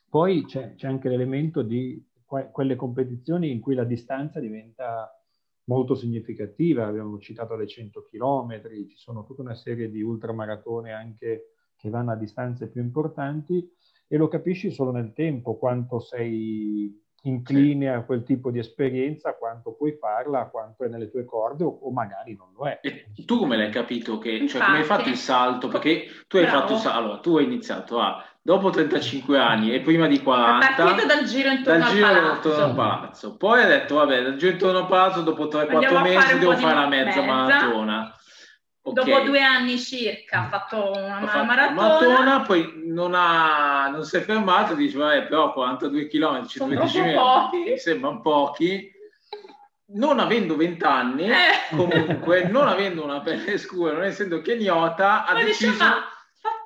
poi 0.10 0.46
c'è, 0.46 0.76
c'è 0.76 0.88
anche 0.88 1.10
l'elemento 1.10 1.64
di 1.64 2.02
que- 2.24 2.50
quelle 2.52 2.76
competizioni 2.76 3.52
in 3.52 3.60
cui 3.60 3.74
la 3.74 3.84
distanza 3.84 4.40
diventa 4.40 5.10
molto 5.66 5.96
significativa, 5.96 6.86
abbiamo 6.86 7.18
citato 7.18 7.56
le 7.56 7.66
100 7.66 8.04
km, 8.04 8.62
ci 8.88 8.98
sono 8.98 9.24
tutta 9.24 9.42
una 9.42 9.56
serie 9.56 9.90
di 9.90 10.04
ultramaratone 10.04 10.92
anche 10.92 11.56
che 11.76 11.90
vanno 11.90 12.12
a 12.12 12.16
distanze 12.16 12.70
più 12.70 12.82
importanti 12.82 13.68
e 14.08 14.18
lo 14.18 14.28
capisci 14.28 14.72
solo 14.72 14.92
nel 14.92 15.14
tempo 15.14 15.58
quanto 15.58 16.00
sei 16.00 17.04
incline 17.26 17.90
a 17.90 18.04
quel 18.04 18.24
tipo 18.24 18.52
di 18.52 18.60
esperienza, 18.60 19.36
quanto 19.36 19.74
puoi 19.74 19.98
farla, 20.00 20.46
quanto 20.46 20.84
è 20.84 20.88
nelle 20.88 21.10
tue 21.10 21.26
corde 21.26 21.64
o, 21.64 21.80
o 21.82 21.92
magari 21.92 22.36
non 22.36 22.50
lo 22.56 22.68
è. 22.68 22.80
E 22.82 23.06
tu 23.26 23.38
come 23.40 23.58
l'hai 23.58 23.72
capito? 23.72 24.18
Che, 24.20 24.48
cioè, 24.48 24.64
come 24.64 24.78
hai 24.78 24.84
fatto 24.84 25.10
il 25.10 25.18
salto? 25.18 25.68
Perché 25.68 26.06
tu 26.28 26.38
hai 26.38 26.46
fatto 26.46 26.80
allora, 26.90 27.18
tu 27.18 27.38
hai 27.38 27.46
iniziato 27.46 28.00
a 28.00 28.24
dopo 28.42 28.70
35 28.70 29.40
anni 29.40 29.74
e 29.74 29.82
prima 29.82 30.06
di 30.06 30.22
40 30.22 30.68
è 30.68 30.76
partito 30.76 31.08
dal 31.08 31.26
giro 31.26 31.50
intorno 31.50 31.80
dal 31.80 31.88
al 31.88 31.94
giro 31.96 32.06
palazzo. 32.06 32.48
Intorno 32.50 32.64
al 32.66 32.76
palazzo 32.76 33.38
poi 33.38 33.62
hai 33.62 33.68
detto 33.68 33.96
vabbè 33.96 34.22
dal 34.22 34.36
giro 34.36 34.52
intorno 34.52 34.78
al 34.78 34.88
palazzo 34.88 35.22
dopo 35.24 35.46
3-4 35.46 36.02
mesi 36.04 36.38
devo 36.38 36.56
fare 36.56 36.76
la 36.76 36.88
mezza, 36.88 37.06
mezza 37.06 37.22
maratona 37.24 38.16
Okay. 38.88 39.04
Dopo 39.04 39.26
due 39.26 39.42
anni 39.42 39.80
circa 39.80 40.42
ha 40.42 40.48
fatto 40.48 40.92
una 40.92 41.18
ha 41.18 41.26
fatto 41.26 41.44
maratona. 41.44 41.82
maratona. 41.82 42.42
Poi 42.42 42.84
non, 42.86 43.16
ha, 43.16 43.90
non 43.90 44.04
si 44.04 44.18
è 44.18 44.22
fermato 44.22 44.74
e 44.74 44.76
dice, 44.76 44.96
vabbè, 44.96 45.24
però 45.24 45.52
42 45.54 46.08
km, 46.08 46.46
115 46.46 47.02
mi 47.02 47.78
sembrano 47.80 48.22
pochi. 48.22 48.92
Non 49.88 50.20
avendo 50.20 50.56
20 50.56 50.84
anni, 50.84 51.30
eh. 51.30 51.76
comunque, 51.76 52.44
non 52.48 52.68
avendo 52.68 53.04
una 53.04 53.22
pelle 53.22 53.58
scura, 53.58 53.94
non 53.94 54.04
essendo 54.04 54.42
kenyota, 54.42 55.26
ha 55.26 55.34
ma 55.34 55.44
deciso... 55.44 55.72
Dice, 55.72 55.84
ma 55.84 55.96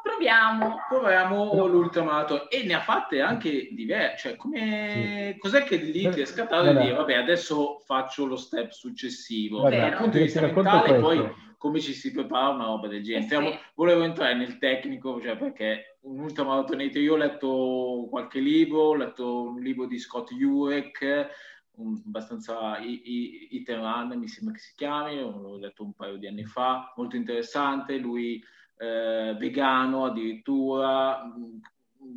proviamo. 0.03 0.75
Proviamo 0.89 1.67
l'ultimato 1.67 2.49
e 2.49 2.63
ne 2.65 2.73
ha 2.73 2.81
fatte 2.81 3.21
anche 3.21 3.69
diverse. 3.71 4.29
Cioè, 4.29 4.35
come... 4.35 5.31
sì. 5.31 5.39
cos'è 5.39 5.63
che 5.63 5.77
lì 5.77 6.09
ti 6.09 6.19
è 6.19 6.25
scattato 6.25 6.71
di 6.73 6.79
dire, 6.79 6.95
vabbè, 6.95 7.15
adesso 7.15 7.81
faccio 7.85 8.25
lo 8.25 8.35
step 8.35 8.71
successivo. 8.71 9.59
Guarda, 9.59 9.89
dal 9.89 9.97
punto 9.97 10.17
di 10.17 10.23
vista 10.23 10.41
mentale, 10.41 10.99
poi 10.99 11.47
come 11.59 11.81
ci 11.81 11.93
si 11.93 12.11
prepara 12.11 12.49
una 12.49 12.65
roba 12.65 12.87
del 12.87 13.03
genere. 13.03 13.25
Stiamo, 13.25 13.51
volevo 13.75 14.03
entrare 14.03 14.33
nel 14.33 14.57
tecnico, 14.57 15.21
cioè 15.21 15.37
perché 15.37 15.97
un'ultima 16.03 16.47
maratoneta, 16.47 16.97
io 16.99 17.13
ho 17.13 17.17
letto 17.17 18.07
qualche 18.09 18.39
libro, 18.39 18.79
ho 18.79 18.95
letto 18.95 19.41
un 19.43 19.59
libro 19.59 19.85
di 19.85 19.99
Scott 19.99 20.33
Jurek, 20.33 21.27
un, 21.71 22.01
abbastanza 22.05 22.79
iteran, 22.79 24.17
mi 24.17 24.29
sembra 24.29 24.53
che 24.53 24.61
si 24.61 24.73
chiami, 24.75 25.19
l'ho 25.19 25.57
letto 25.57 25.83
un 25.83 25.93
paio 25.93 26.15
di 26.15 26.27
anni 26.27 26.45
fa, 26.45 26.93
molto 26.95 27.17
interessante, 27.17 27.97
lui 27.97 28.41
eh, 28.77 29.35
vegano 29.37 30.05
addirittura, 30.05 31.29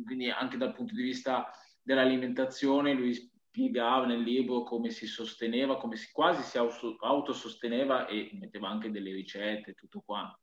quindi 0.05 0.29
anche 0.29 0.55
dal 0.55 0.73
punto 0.73 0.95
di 0.95 1.03
vista 1.03 1.51
dell'alimentazione, 1.81 2.93
lui 2.93 3.31
spiegava 3.53 4.07
nel 4.07 4.21
libro 4.21 4.63
come 4.63 4.89
si 4.89 5.05
sosteneva, 5.05 5.77
come 5.77 5.95
si 5.95 6.11
quasi 6.11 6.41
si 6.41 6.57
autososteneva 6.57 8.07
e 8.07 8.31
metteva 8.39 8.67
anche 8.67 8.89
delle 8.89 9.13
ricette 9.13 9.71
e 9.71 9.73
tutto 9.75 10.01
quanto. 10.03 10.39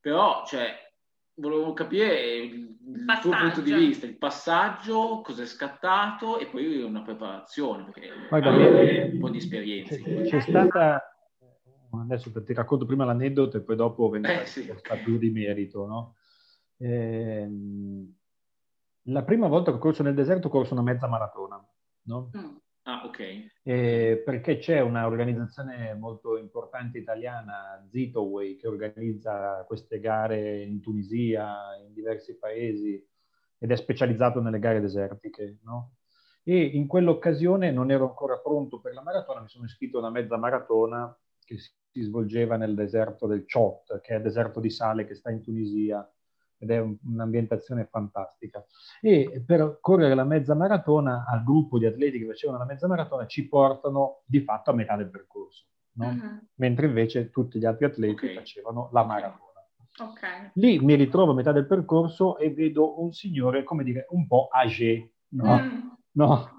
Però, 0.00 0.46
cioè, 0.46 0.74
volevo 1.34 1.74
capire 1.74 2.36
il, 2.36 2.78
il 2.86 3.18
tuo 3.20 3.32
punto 3.32 3.60
di 3.60 3.74
vista, 3.74 4.06
il 4.06 4.16
passaggio, 4.16 5.20
cosa 5.20 5.42
è 5.42 5.46
scattato 5.46 6.38
e 6.38 6.46
poi 6.46 6.82
una 6.82 7.02
preparazione, 7.02 7.84
perché 7.84 8.12
Guarda, 8.30 8.50
un 8.50 9.18
po' 9.20 9.28
di 9.28 9.38
esperienza. 9.38 9.94
C'è, 9.96 10.22
c'è 10.22 10.40
stata, 10.40 11.02
adesso 12.00 12.32
ti 12.42 12.54
racconto 12.54 12.86
prima 12.86 13.04
l'aneddoto 13.04 13.58
e 13.58 13.60
poi 13.60 13.76
dopo 13.76 14.08
venire 14.08 14.44
eh, 14.44 14.46
sì. 14.46 14.72
più 15.04 15.18
di 15.18 15.28
merito, 15.28 15.86
no? 15.86 16.16
Eh, 16.78 17.46
la 19.02 19.22
prima 19.24 19.48
volta 19.48 19.70
che 19.70 19.76
ho 19.76 19.80
corso 19.80 20.02
nel 20.02 20.14
deserto 20.14 20.46
ho 20.46 20.50
corso 20.50 20.72
una 20.72 20.82
mezza 20.82 21.08
maratona 21.08 21.62
no? 22.08 22.30
Mm. 22.36 22.56
Ah, 22.88 23.04
ok. 23.04 23.50
Eh, 23.62 24.22
perché 24.24 24.56
c'è 24.56 24.80
un'organizzazione 24.80 25.92
molto 25.94 26.38
importante 26.38 26.96
italiana, 26.96 27.86
Zitoway, 27.86 28.56
che 28.56 28.66
organizza 28.66 29.62
queste 29.66 30.00
gare 30.00 30.62
in 30.62 30.80
Tunisia, 30.80 31.76
in 31.86 31.92
diversi 31.92 32.38
paesi, 32.38 33.06
ed 33.58 33.70
è 33.70 33.76
specializzato 33.76 34.40
nelle 34.40 34.58
gare 34.58 34.80
desertiche, 34.80 35.58
no? 35.64 35.96
E 36.42 36.58
in 36.62 36.86
quell'occasione 36.86 37.70
non 37.70 37.90
ero 37.90 38.08
ancora 38.08 38.38
pronto 38.38 38.80
per 38.80 38.94
la 38.94 39.02
maratona, 39.02 39.42
mi 39.42 39.48
sono 39.48 39.66
iscritto 39.66 39.98
a 39.98 40.00
una 40.00 40.10
mezza 40.10 40.38
maratona 40.38 41.14
che 41.44 41.58
si 41.58 42.00
svolgeva 42.00 42.56
nel 42.56 42.74
deserto 42.74 43.26
del 43.26 43.44
Chot, 43.44 44.00
che 44.00 44.14
è 44.14 44.16
il 44.16 44.22
deserto 44.22 44.60
di 44.60 44.70
sale 44.70 45.06
che 45.06 45.14
sta 45.14 45.30
in 45.30 45.42
Tunisia, 45.42 46.10
ed 46.58 46.70
è 46.70 46.78
un, 46.78 46.96
un'ambientazione 47.04 47.86
fantastica. 47.86 48.64
E 49.00 49.42
per 49.46 49.78
correre 49.80 50.14
la 50.14 50.24
mezza 50.24 50.54
maratona, 50.54 51.24
al 51.26 51.42
gruppo 51.42 51.78
di 51.78 51.86
atleti 51.86 52.18
che 52.18 52.26
facevano 52.26 52.58
la 52.58 52.64
mezza 52.64 52.86
maratona, 52.86 53.26
ci 53.26 53.48
portano 53.48 54.22
di 54.26 54.40
fatto 54.40 54.70
a 54.70 54.74
metà 54.74 54.96
del 54.96 55.10
percorso, 55.10 55.66
no? 55.92 56.06
uh-huh. 56.06 56.46
mentre 56.56 56.86
invece 56.86 57.30
tutti 57.30 57.58
gli 57.58 57.64
altri 57.64 57.86
atleti 57.86 58.24
okay. 58.24 58.34
facevano 58.34 58.88
la 58.92 59.04
maratona. 59.04 59.46
Okay. 60.00 60.50
Lì 60.54 60.78
mi 60.78 60.94
ritrovo 60.94 61.32
a 61.32 61.34
metà 61.34 61.50
del 61.50 61.66
percorso 61.66 62.38
e 62.38 62.52
vedo 62.52 63.00
un 63.02 63.12
signore, 63.12 63.64
come 63.64 63.82
dire, 63.82 64.06
un 64.10 64.26
po' 64.28 64.48
âgé, 64.52 65.10
no? 65.30 65.60
Mm. 65.60 65.88
no? 66.12 66.57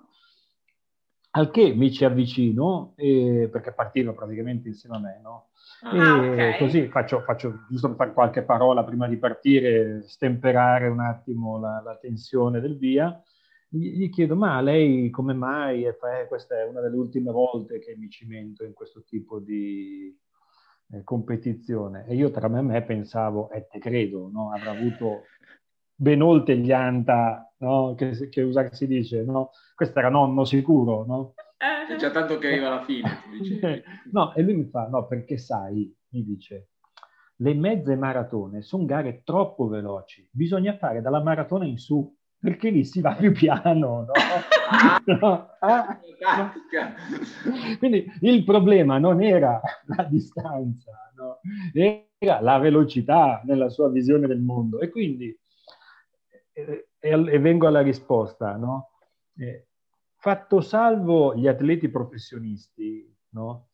Al 1.32 1.52
che 1.52 1.74
mi 1.74 1.92
ci 1.92 2.06
avvicino, 2.06 2.94
eh, 2.96 3.50
perché 3.52 3.72
partivano 3.74 4.16
praticamente 4.16 4.68
insieme 4.68 4.96
a 4.96 5.00
me, 5.00 5.20
no? 5.22 5.50
Ah, 5.82 5.96
e 6.26 6.32
okay. 6.32 6.58
così 6.58 6.88
faccio, 6.88 7.22
faccio, 7.22 7.66
giusto 7.70 7.88
per 7.88 7.98
fare 7.98 8.14
qualche 8.14 8.42
parola 8.44 8.84
prima 8.84 9.08
di 9.08 9.18
partire, 9.18 10.04
stemperare 10.08 10.88
un 10.88 11.00
attimo 11.00 11.60
la, 11.60 11.82
la 11.84 11.98
tensione 11.98 12.60
del 12.60 12.78
via. 12.78 13.22
Gli, 13.70 13.98
gli, 13.98 14.10
chiedo, 14.10 14.36
ma 14.36 14.60
lei 14.62 15.10
come 15.12 15.34
mai? 15.34 15.86
E 15.86 15.94
fa, 15.94 16.20
eh, 16.20 16.28
questa 16.28 16.60
è 16.60 16.66
una 16.66 16.82
delle 16.82 16.96
ultime 16.96 17.32
volte 17.32 17.78
che 17.80 17.96
mi 17.96 18.10
cimento 18.10 18.64
in 18.64 18.74
questo 18.74 19.04
tipo 19.04 19.40
di, 19.40 20.18
eh, 20.92 21.04
competizione. 21.04 22.06
E 22.08 22.16
io 22.16 22.32
tra 22.32 22.48
me 22.48 22.60
e 22.60 22.64
me 22.64 22.84
pensavo, 22.84 23.50
e 23.52 23.68
te 23.68 23.80
credo, 23.80 24.30
no? 24.32 24.52
avrà 24.52 24.72
avuto 24.72 25.24
ben 26.00 26.22
oltre 26.22 26.58
gli 26.58 26.72
anta, 26.72 27.52
no? 27.58 27.94
che, 27.96 28.30
che 28.30 28.42
usa, 28.42 28.74
si 28.74 28.88
dice, 28.88 29.24
no? 29.24 29.52
questo 29.76 30.00
era 30.00 30.10
nonno 30.10 30.46
sicuro, 30.46 31.06
no? 31.06 31.34
C'è 31.58 31.98
già 31.98 32.10
tanto 32.10 32.38
che 32.38 32.48
arriva 32.48 32.68
alla 32.68 32.84
fine. 32.84 33.10
no, 34.12 34.34
e 34.34 34.42
lui 34.42 34.56
mi 34.56 34.70
fa, 34.70 34.88
no, 34.88 35.08
perché 35.08 35.38
sai, 35.38 35.94
mi 36.12 36.24
dice, 36.24 36.70
le 37.38 37.54
mezze 37.54 37.98
maratone 37.98 38.62
sono 38.62 38.86
gare 38.86 39.24
troppo 39.26 39.68
veloci, 39.68 40.26
bisogna 40.32 40.78
fare 40.78 41.02
dalla 41.02 41.22
maratona 41.22 41.66
in 41.66 41.78
su, 41.78 42.16
perché 42.40 42.70
lì 42.70 42.86
si 42.86 43.02
va 43.02 43.16
più 43.16 43.34
piano, 43.34 44.06
no? 44.06 44.14
no? 45.20 45.50
Ah, 45.60 46.00
no. 46.38 46.54
Quindi 47.78 48.10
il 48.22 48.46
problema 48.46 48.98
non 49.00 49.22
era 49.22 49.60
la 49.88 50.04
distanza, 50.04 51.12
no? 51.18 51.42
era 51.74 52.40
la 52.40 52.58
velocità 52.58 53.42
nella 53.44 53.68
sua 53.68 53.90
visione 53.90 54.28
del 54.28 54.40
mondo. 54.40 54.80
E 54.80 54.90
quindi, 54.90 55.38
e, 57.00 57.40
vengo 57.40 57.68
alla 57.68 57.82
risposta, 57.82 58.56
no? 58.56 58.90
Eh, 59.38 59.68
fatto 60.16 60.62
salvo 60.62 61.36
gli 61.36 61.48
atleti 61.48 61.90
professionisti, 61.90 63.16
no? 63.30 63.70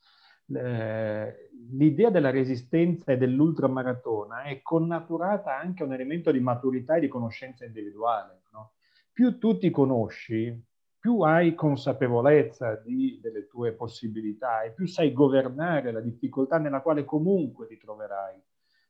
Eh, 0.47 1.49
l'idea 1.71 2.11
della 2.11 2.29
resistenza 2.29 3.11
e 3.11 3.17
dell'ultramaratona 3.17 4.43
è 4.43 4.61
connaturata 4.61 5.57
anche 5.57 5.81
a 5.81 5.85
un 5.87 5.93
elemento 5.93 6.31
di 6.31 6.39
maturità 6.39 6.95
e 6.95 6.99
di 6.99 7.07
conoscenza 7.07 7.65
individuale. 7.65 8.43
No? 8.51 8.73
Più 9.11 9.39
tu 9.39 9.57
ti 9.57 9.71
conosci, 9.71 10.63
più 10.99 11.21
hai 11.21 11.55
consapevolezza 11.55 12.75
di, 12.75 13.19
delle 13.21 13.47
tue 13.47 13.73
possibilità 13.73 14.61
e 14.61 14.71
più 14.71 14.85
sai 14.87 15.13
governare 15.13 15.91
la 15.91 16.01
difficoltà 16.01 16.59
nella 16.59 16.81
quale 16.81 17.05
comunque 17.05 17.67
ti 17.67 17.77
troverai, 17.77 18.39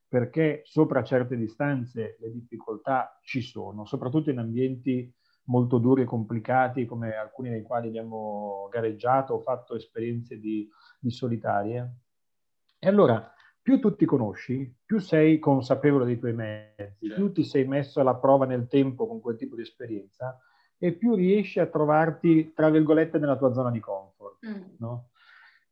perché 0.07 0.61
sopra 0.65 1.03
certe 1.03 1.35
distanze 1.35 2.17
le 2.19 2.31
difficoltà 2.31 3.19
ci 3.21 3.41
sono, 3.41 3.85
soprattutto 3.85 4.29
in 4.29 4.39
ambienti 4.39 5.13
molto 5.45 5.77
duri 5.77 6.03
e 6.03 6.05
complicati 6.05 6.85
come 6.85 7.15
alcuni 7.15 7.49
dei 7.49 7.61
quali 7.61 7.87
abbiamo 7.87 8.67
gareggiato 8.71 9.33
o 9.33 9.41
fatto 9.41 9.75
esperienze 9.75 10.39
di, 10.39 10.67
di 10.99 11.11
solitarie. 11.11 11.97
E 12.79 12.87
allora, 12.87 13.31
più 13.61 13.79
tu 13.79 13.95
ti 13.95 14.05
conosci, 14.05 14.75
più 14.85 14.99
sei 14.99 15.39
consapevole 15.39 16.05
dei 16.05 16.19
tuoi 16.19 16.33
mezzi, 16.33 17.07
più 17.13 17.31
ti 17.31 17.43
sei 17.43 17.65
messo 17.65 17.99
alla 17.99 18.15
prova 18.15 18.45
nel 18.45 18.67
tempo 18.67 19.07
con 19.07 19.19
quel 19.19 19.37
tipo 19.37 19.55
di 19.55 19.63
esperienza 19.63 20.39
e 20.77 20.93
più 20.93 21.15
riesci 21.15 21.59
a 21.59 21.65
trovarti, 21.65 22.53
tra 22.53 22.69
virgolette, 22.69 23.17
nella 23.17 23.37
tua 23.37 23.53
zona 23.53 23.71
di 23.71 23.79
comfort. 23.79 24.45
Mm. 24.45 24.63
No? 24.77 25.09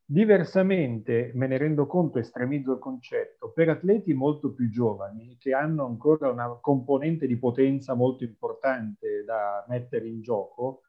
Diversamente, 0.05 1.31
me 1.33 1.47
ne 1.47 1.57
rendo 1.57 1.87
conto, 1.87 2.19
estremizzo 2.19 2.73
il 2.73 2.79
concetto, 2.79 3.51
per 3.51 3.69
atleti 3.69 4.13
molto 4.13 4.53
più 4.53 4.69
giovani 4.69 5.37
che 5.39 5.53
hanno 5.53 5.85
ancora 5.85 6.29
una 6.29 6.57
componente 6.59 7.25
di 7.25 7.37
potenza 7.37 7.93
molto 7.93 8.23
importante 8.23 9.23
da 9.23 9.65
mettere 9.69 10.07
in 10.07 10.21
gioco, 10.21 10.81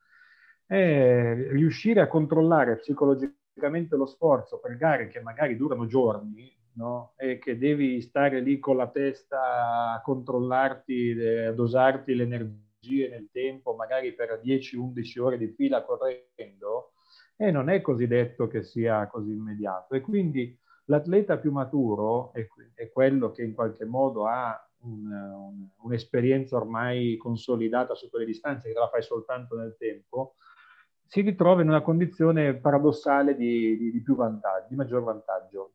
è 0.66 1.35
riuscire 1.50 2.00
a 2.00 2.09
controllare 2.09 2.77
psicologicamente 2.79 3.96
lo 3.96 4.07
sforzo 4.07 4.59
per 4.59 4.77
gare 4.77 5.07
che 5.07 5.20
magari 5.20 5.57
durano 5.57 5.87
giorni 5.87 6.53
no? 6.74 7.14
e 7.16 7.38
che 7.38 7.57
devi 7.57 8.00
stare 8.00 8.40
lì 8.40 8.59
con 8.59 8.77
la 8.77 8.88
testa 8.88 9.92
a 9.92 10.00
controllarti, 10.03 11.16
a 11.46 11.53
dosarti 11.53 12.14
le 12.14 12.22
energie 12.24 13.09
nel 13.09 13.29
tempo, 13.31 13.74
magari 13.74 14.12
per 14.14 14.40
10-11 14.42 15.20
ore 15.20 15.38
di 15.38 15.48
fila 15.48 15.85
correndo, 15.85 16.93
e 17.37 17.51
non 17.51 17.68
è 17.68 17.81
così 17.81 18.07
detto 18.07 18.47
che 18.47 18.62
sia 18.62 19.07
così 19.07 19.31
immediato. 19.31 19.94
E 19.94 20.01
quindi 20.01 20.57
l'atleta 20.87 21.38
più 21.38 21.53
maturo 21.53 22.33
è, 22.33 22.47
è 22.75 22.90
quello 22.90 23.31
che 23.31 23.42
in 23.42 23.55
qualche 23.55 23.85
modo 23.85 24.27
ha 24.27 24.59
un, 24.83 25.11
un, 25.11 25.68
un'esperienza 25.83 26.57
ormai 26.57 27.16
consolidata 27.16 27.94
su 27.94 28.09
quelle 28.11 28.27
distanze, 28.27 28.73
che 28.73 28.79
la 28.79 28.88
fai 28.88 29.03
soltanto 29.03 29.57
nel 29.57 29.77
tempo, 29.79 30.35
si 31.07 31.20
ritrova 31.20 31.62
in 31.62 31.68
una 31.68 31.83
condizione 31.83 32.55
paradossale 32.55 33.37
di, 33.37 33.77
di, 33.77 33.90
di 33.90 34.03
più 34.03 34.14
vantaggio, 34.14 34.66
di 34.68 34.75
maggior 34.75 35.03
vantaggio. 35.03 35.73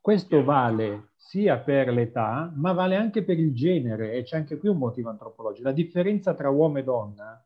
Questo 0.00 0.44
vale 0.44 1.12
sia 1.16 1.58
per 1.58 1.88
l'età, 1.88 2.52
ma 2.54 2.72
vale 2.72 2.94
anche 2.94 3.24
per 3.24 3.38
il 3.38 3.54
genere, 3.54 4.12
e 4.12 4.22
c'è 4.22 4.36
anche 4.36 4.58
qui 4.58 4.68
un 4.68 4.76
motivo 4.76 5.08
antropologico. 5.08 5.66
La 5.66 5.74
differenza 5.74 6.34
tra 6.34 6.50
uomo 6.50 6.78
e 6.78 6.84
donna 6.84 7.42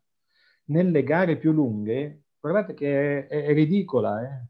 nelle 0.64 1.05
gare 1.05 1.37
più 1.37 1.53
lunghe 1.53 2.25
guardate 2.40 2.74
che 2.74 3.27
è, 3.27 3.44
è 3.44 3.53
ridicola. 3.53 4.22
Eh? 4.22 4.46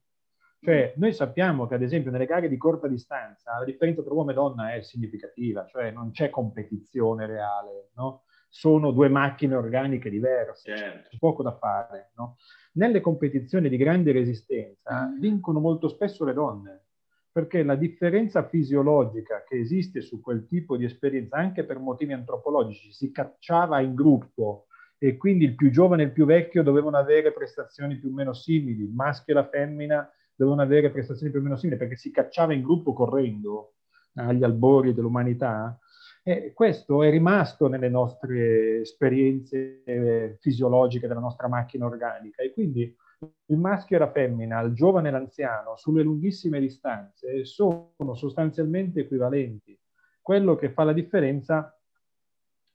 Cioè, 0.61 0.95
noi 0.97 1.13
sappiamo 1.13 1.67
che 1.67 1.75
ad 1.75 1.83
esempio 1.83 2.11
nelle 2.11 2.27
gare 2.27 2.49
di 2.49 2.57
corta 2.57 2.89
distanza 2.89 3.59
la 3.59 3.65
differenza 3.65 4.03
tra 4.03 4.13
uomo 4.13 4.33
e 4.33 4.35
donna 4.35 4.75
è 4.75 4.83
significativa, 4.83 5.65
cioè 5.67 5.91
non 5.93 6.11
c'è 6.11 6.31
competizione 6.31 7.27
reale, 7.27 7.91
no? 7.95 8.25
sono 8.49 8.91
due 8.91 9.09
macchine 9.09 9.55
organiche 9.55 10.11
diverse, 10.11 10.77
certo. 10.77 11.09
c'è 11.11 11.19
poco 11.19 11.43
da 11.43 11.57
fare. 11.57 12.13
No? 12.17 12.37
Nelle 12.73 13.01
competizioni 13.01 13.69
di 13.69 13.77
grande 13.77 14.11
resistenza 14.11 15.07
mm. 15.07 15.21
vincono 15.21 15.61
molto 15.61 15.89
spesso 15.89 16.25
le 16.25 16.33
donne, 16.33 16.87
perché 17.31 17.63
la 17.63 17.77
differenza 17.77 18.49
fisiologica 18.49 19.45
che 19.45 19.59
esiste 19.59 20.01
su 20.01 20.21
quel 20.21 20.47
tipo 20.47 20.77
di 20.77 20.85
esperienza, 20.85 21.37
anche 21.37 21.65
per 21.65 21.79
motivi 21.79 22.13
antropologici, 22.13 22.91
si 22.91 23.13
cacciava 23.13 23.81
in 23.81 23.95
gruppo 23.95 24.67
e 24.99 25.17
quindi 25.17 25.45
il 25.45 25.55
più 25.55 25.71
giovane 25.71 26.03
e 26.03 26.07
il 26.07 26.13
più 26.13 26.27
vecchio 26.27 26.63
dovevano 26.63 26.97
avere 26.97 27.33
prestazioni 27.33 27.97
più 27.97 28.11
o 28.11 28.13
meno 28.13 28.33
simili, 28.33 28.83
il 28.83 28.93
maschio 28.93 29.33
e 29.33 29.37
la 29.37 29.49
femmina 29.49 30.11
dovevano 30.35 30.63
avere 30.63 30.91
prestazioni 30.91 31.31
più 31.31 31.41
o 31.41 31.43
meno 31.43 31.57
simili 31.57 31.79
perché 31.79 31.97
si 31.97 32.11
cacciava 32.11 32.53
in 32.53 32.63
gruppo 32.63 32.93
correndo 32.93 33.75
agli 34.15 34.43
albori 34.43 34.93
dell'umanità. 34.95 35.79
E 36.23 36.53
questo 36.53 37.03
è 37.03 37.11
rimasto 37.11 37.69
nelle 37.69 37.89
nostre 37.89 38.81
esperienze 38.81 39.83
eh, 39.85 40.37
fisiologiche 40.41 41.07
della 41.07 41.21
nostra 41.21 41.49
macchina 41.49 41.87
organica 41.87 42.43
e 42.43 42.53
quindi 42.53 42.95
il 43.47 43.57
maschio 43.57 43.97
e 43.97 43.99
la 44.01 44.11
femmina, 44.11 44.61
il 44.61 44.75
giovane 44.75 45.09
e 45.09 45.11
l'anziano, 45.13 45.77
sulle 45.77 46.03
lunghissime 46.03 46.61
distanze 46.61 47.45
sono 47.45 48.15
sostanzialmente 48.15 49.01
equivalenti. 49.01 49.79
Quello 50.21 50.57
che 50.57 50.71
fa 50.71 50.85
la 50.85 50.93
differenza 50.93 51.78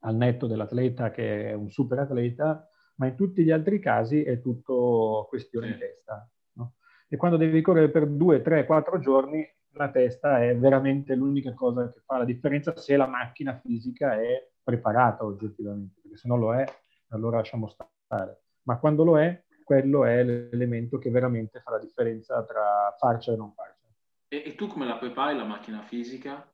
al 0.04 0.16
netto 0.16 0.48
dell'atleta 0.48 1.12
che 1.12 1.50
è 1.50 1.54
un 1.54 1.70
super 1.70 2.00
atleta, 2.00 2.68
ma 2.96 3.08
in 3.08 3.16
tutti 3.16 3.44
gli 3.44 3.52
altri 3.52 3.80
casi 3.80 4.24
è 4.24 4.42
tutto 4.42 5.26
questione 5.30 5.68
di 5.68 5.78
testa. 5.78 6.30
No? 6.54 6.76
E 7.08 7.18
quando 7.18 7.38
devi 7.38 7.62
correre 7.62 7.90
per 7.90 8.08
due, 8.08 8.42
tre, 8.42 8.66
quattro 8.66 9.00
giorni, 9.00 9.46
la 9.76 9.90
testa 9.90 10.44
è 10.44 10.56
veramente 10.56 11.16
l'unica 11.16 11.54
cosa 11.54 11.92
che 11.92 12.02
fa 12.06 12.18
la 12.18 12.26
differenza 12.26 12.76
se 12.76 12.96
la 12.96 13.08
macchina 13.08 13.60
fisica 13.60 14.20
è 14.20 14.50
preparata 14.62 15.26
oggettivamente, 15.26 16.00
perché 16.02 16.18
se 16.18 16.28
non 16.28 16.40
lo 16.40 16.54
è, 16.54 16.64
allora 17.10 17.38
lasciamo 17.38 17.68
stare. 17.68 18.42
Ma 18.64 18.78
quando 18.78 19.04
lo 19.04 19.20
è, 19.20 19.44
quello 19.64 20.06
è 20.06 20.24
l'elemento 20.24 20.98
che 20.98 21.10
veramente 21.10 21.62
fa 21.62 21.72
la 21.72 21.80
differenza 21.80 22.44
tra 22.44 22.96
farcela 22.98 23.36
e 23.36 23.40
non 23.40 23.54
farcela. 23.54 23.94
E, 24.28 24.44
e 24.46 24.56
tu 24.56 24.68
come 24.68 24.86
la 24.86 24.98
prepari 24.98 25.36
la 25.36 25.46
macchina 25.46 25.82
fisica? 25.82 26.48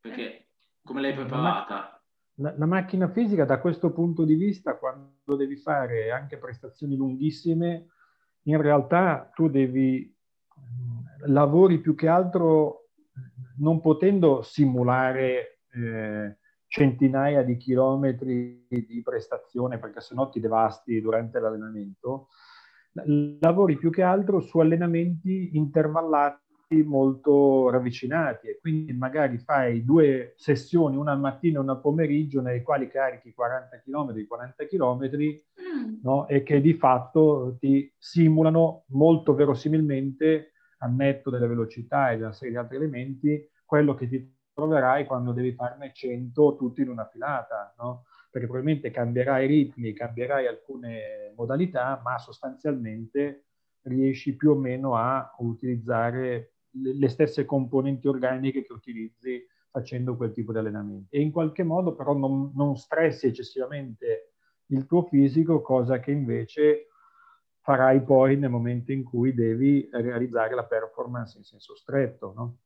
Perché 0.00 0.48
come 0.82 1.00
l'hai 1.00 1.14
preparata? 1.14 2.01
La, 2.36 2.54
la, 2.56 2.66
macchina 2.66 3.08
fisica 3.08 3.44
da 3.44 3.60
questo 3.60 3.92
punto 3.92 4.24
di 4.24 4.34
vista, 4.34 4.76
quando 4.76 5.36
devi 5.36 5.56
fare 5.56 6.10
anche 6.10 6.38
prestazioni 6.38 6.96
lunghissime, 6.96 7.88
in 8.44 8.60
realtà 8.60 9.30
tu 9.34 9.48
devi 9.48 10.14
lavori 11.26 11.78
più 11.78 11.94
che 11.94 12.08
altro 12.08 12.88
non 13.58 13.80
potendo 13.80 14.42
simulare 14.42 15.60
eh, 15.72 16.38
centinaia 16.66 17.42
di 17.42 17.56
chilometri 17.56 18.66
di 18.68 19.02
prestazione 19.04 19.78
perché 19.78 20.00
sennò 20.00 20.28
ti 20.30 20.40
devasti 20.40 21.00
durante 21.00 21.38
l'allenamento, 21.38 22.28
lavori 23.40 23.76
più 23.76 23.90
che 23.90 24.02
altro 24.02 24.40
su 24.40 24.58
allenamenti 24.58 25.56
intervallati 25.56 26.40
molto 26.82 27.68
ravvicinati 27.68 28.48
e 28.48 28.58
quindi 28.60 28.92
magari 28.92 29.38
fai 29.38 29.84
due 29.84 30.32
sessioni, 30.36 30.96
una 30.96 31.12
al 31.12 31.20
mattino 31.20 31.58
e 31.58 31.62
una 31.62 31.72
al 31.72 31.80
pomeriggio, 31.80 32.40
nelle 32.40 32.62
quali 32.62 32.88
carichi 32.88 33.34
40 33.34 33.80
km, 33.80 34.26
40 34.26 34.66
km, 34.66 35.10
mm. 35.16 35.94
no? 36.02 36.26
e 36.28 36.42
che 36.42 36.60
di 36.60 36.74
fatto 36.74 37.56
ti 37.58 37.92
simulano 37.98 38.84
molto 38.88 39.34
verosimilmente, 39.34 40.52
al 40.78 40.94
netto 40.94 41.30
delle 41.30 41.46
velocità 41.46 42.10
e 42.10 42.16
di 42.16 42.22
una 42.22 42.32
serie 42.32 42.52
di 42.54 42.58
altri 42.58 42.76
elementi, 42.76 43.48
quello 43.64 43.94
che 43.94 44.08
ti 44.08 44.36
troverai 44.52 45.06
quando 45.06 45.32
devi 45.32 45.52
farne 45.52 45.92
100 45.92 46.56
tutti 46.56 46.82
in 46.82 46.88
una 46.88 47.08
filata, 47.10 47.74
no? 47.78 48.04
perché 48.30 48.46
probabilmente 48.46 48.90
cambierai 48.90 49.44
i 49.44 49.48
ritmi, 49.48 49.92
cambierai 49.92 50.46
alcune 50.46 51.32
modalità, 51.36 52.00
ma 52.02 52.18
sostanzialmente 52.18 53.44
riesci 53.82 54.36
più 54.36 54.52
o 54.52 54.54
meno 54.54 54.96
a 54.96 55.34
utilizzare 55.38 56.51
le 56.72 57.08
stesse 57.08 57.44
componenti 57.44 58.08
organiche 58.08 58.64
che 58.64 58.72
utilizzi 58.72 59.46
facendo 59.70 60.16
quel 60.16 60.32
tipo 60.32 60.52
di 60.52 60.58
allenamenti. 60.58 61.16
E 61.16 61.20
in 61.20 61.32
qualche 61.32 61.62
modo 61.62 61.94
però 61.94 62.14
non, 62.14 62.52
non 62.54 62.76
stressi 62.76 63.26
eccessivamente 63.26 64.32
il 64.66 64.86
tuo 64.86 65.02
fisico, 65.04 65.60
cosa 65.60 65.98
che 65.98 66.10
invece 66.10 66.88
farai 67.60 68.02
poi 68.02 68.36
nel 68.36 68.50
momento 68.50 68.92
in 68.92 69.04
cui 69.04 69.32
devi 69.32 69.88
realizzare 69.92 70.54
la 70.54 70.64
performance 70.64 71.38
in 71.38 71.44
senso 71.44 71.76
stretto. 71.76 72.32
No? 72.34 72.56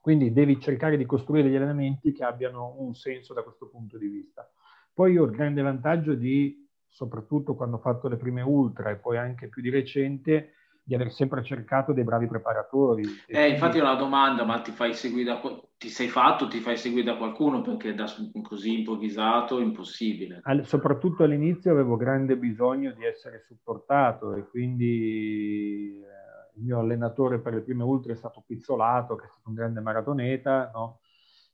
Quindi 0.00 0.32
devi 0.32 0.60
cercare 0.60 0.96
di 0.98 1.06
costruire 1.06 1.44
degli 1.44 1.56
allenamenti 1.56 2.12
che 2.12 2.24
abbiano 2.24 2.74
un 2.78 2.94
senso 2.94 3.32
da 3.32 3.42
questo 3.42 3.68
punto 3.68 3.96
di 3.96 4.08
vista. 4.08 4.46
Poi 4.92 5.12
io 5.12 5.22
ho 5.22 5.26
il 5.26 5.32
grande 5.32 5.62
vantaggio 5.62 6.14
di, 6.14 6.68
soprattutto 6.86 7.54
quando 7.54 7.76
ho 7.76 7.80
fatto 7.80 8.08
le 8.08 8.16
prime 8.16 8.42
ultra 8.42 8.90
e 8.90 8.96
poi 8.96 9.16
anche 9.16 9.48
più 9.48 9.62
di 9.62 9.70
recente, 9.70 10.52
di 10.86 10.94
aver 10.94 11.10
sempre 11.10 11.42
cercato 11.42 11.94
dei 11.94 12.04
bravi 12.04 12.26
preparatori. 12.26 13.04
Eh, 13.26 13.48
infatti 13.48 13.78
è 13.78 13.80
una 13.80 13.94
domanda, 13.94 14.44
ma 14.44 14.60
ti 14.60 14.70
fai 14.70 14.92
seguire 14.92 15.32
da, 15.32 15.40
ti 15.78 15.88
sei 15.88 16.08
fatto, 16.08 16.46
ti 16.46 16.58
fai 16.58 16.76
seguire 16.76 17.06
da 17.06 17.16
qualcuno 17.16 17.62
perché 17.62 17.94
da 17.94 18.04
così 18.42 18.80
improvvisato 18.80 19.60
impossibile. 19.60 20.40
All, 20.42 20.60
soprattutto 20.60 21.24
all'inizio 21.24 21.72
avevo 21.72 21.96
grande 21.96 22.36
bisogno 22.36 22.92
di 22.92 23.02
essere 23.02 23.42
supportato 23.46 24.34
e 24.34 24.46
quindi 24.46 26.02
eh, 26.02 26.58
il 26.58 26.62
mio 26.62 26.80
allenatore 26.80 27.40
per 27.40 27.54
le 27.54 27.62
prime 27.62 27.82
ultra 27.82 28.12
è 28.12 28.16
stato 28.16 28.44
Pizzolato, 28.46 29.16
che 29.16 29.24
è 29.24 29.28
stato 29.28 29.48
un 29.48 29.54
grande 29.54 29.80
maratoneta, 29.80 30.70
no? 30.74 31.00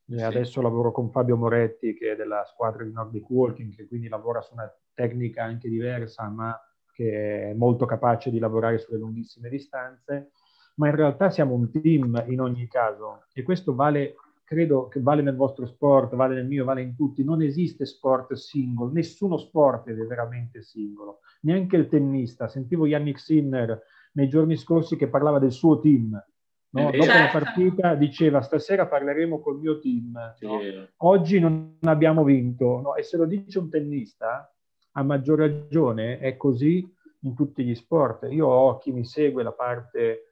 Sì. 0.07 0.21
Adesso 0.21 0.61
lavoro 0.61 0.90
con 0.90 1.09
Fabio 1.12 1.37
Moretti, 1.37 1.95
che 1.95 2.12
è 2.12 2.16
della 2.16 2.45
squadra 2.45 2.83
di 2.83 2.90
Nordic 2.90 3.31
Walking, 3.31 3.73
che 3.73 3.87
quindi 3.87 4.09
lavora 4.09 4.40
su 4.40 4.55
una 4.55 4.69
tecnica 4.93 5.45
anche 5.45 5.69
diversa, 5.69 6.29
ma 6.29 6.61
che 7.01 7.49
è 7.49 7.55
molto 7.55 7.87
capace 7.87 8.31
di 8.31 8.39
lavorare 8.39 8.77
sulle 8.77 8.99
lunghissime 8.99 9.49
distanze, 9.49 10.33
ma 10.75 10.89
in 10.89 10.95
realtà 10.95 11.31
siamo 11.31 11.55
un 11.55 11.71
team 11.71 12.23
in 12.29 12.43
ogni 12.43 12.69
caso 12.69 13.25
e 13.33 13.43
questo 13.43 13.75
vale, 13.75 14.17
credo 14.45 14.89
che 14.89 15.01
vale 15.01 15.23
nel 15.23 15.35
vostro 15.35 15.65
sport, 15.65 16.15
vale 16.15 16.35
nel 16.35 16.47
mio, 16.47 16.67
vale 16.67 16.83
in 16.83 16.95
tutti. 16.95 17.25
Non 17.25 17.41
esiste 17.41 17.87
sport 17.87 18.35
singolo, 18.35 18.93
nessuno 18.93 19.39
sport 19.39 19.89
è 19.89 19.95
veramente 19.95 20.61
singolo, 20.61 21.21
neanche 21.41 21.77
il 21.77 21.89
tennista. 21.89 22.49
Sentivo 22.49 22.87
Yannick 22.87 23.19
Sinner 23.19 23.83
nei 24.13 24.29
giorni 24.29 24.59
scorsi 24.59 24.97
che 24.97 25.09
parlava 25.09 25.39
del 25.39 25.53
suo 25.53 25.81
team. 25.81 26.23
No? 26.73 26.83
Dopo 26.83 27.03
certo. 27.03 27.39
la 27.39 27.45
partita 27.45 27.95
diceva 27.95 28.43
stasera 28.43 28.87
parleremo 28.87 29.41
col 29.41 29.59
mio 29.59 29.81
team, 29.81 30.35
no? 30.39 30.61
oggi 30.99 31.41
non 31.41 31.79
abbiamo 31.81 32.25
vinto 32.25 32.81
no? 32.81 32.95
e 32.95 33.03
se 33.03 33.17
lo 33.17 33.25
dice 33.25 33.59
un 33.59 33.71
tennista 33.71 34.55
a 34.92 35.03
maggior 35.03 35.38
ragione 35.38 36.18
è 36.18 36.37
così 36.37 36.87
in 37.20 37.35
tutti 37.35 37.64
gli 37.64 37.74
sport. 37.74 38.26
Io 38.31 38.46
ho 38.46 38.79
chi 38.79 38.92
mi 38.92 39.05
segue 39.05 39.42
la 39.42 39.53
parte 39.53 40.29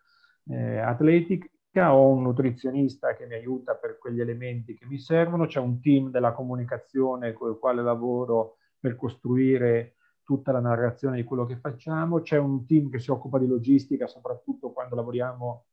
eh, 0.48 0.78
atletica, 0.78 1.94
ho 1.94 2.08
un 2.08 2.22
nutrizionista 2.22 3.14
che 3.14 3.26
mi 3.26 3.34
aiuta 3.34 3.74
per 3.74 3.98
quegli 3.98 4.20
elementi 4.20 4.74
che 4.74 4.86
mi 4.86 4.98
servono, 4.98 5.46
c'è 5.46 5.60
un 5.60 5.80
team 5.80 6.10
della 6.10 6.32
comunicazione 6.32 7.32
con 7.32 7.50
il 7.50 7.58
quale 7.58 7.82
lavoro 7.82 8.56
per 8.80 8.96
costruire 8.96 9.94
tutta 10.24 10.52
la 10.52 10.60
narrazione 10.60 11.16
di 11.16 11.24
quello 11.24 11.46
che 11.46 11.56
facciamo, 11.56 12.20
c'è 12.20 12.36
un 12.36 12.66
team 12.66 12.90
che 12.90 12.98
si 12.98 13.10
occupa 13.10 13.38
di 13.38 13.46
logistica, 13.46 14.06
soprattutto 14.06 14.72
quando 14.72 14.94
lavoriamo 14.94 15.66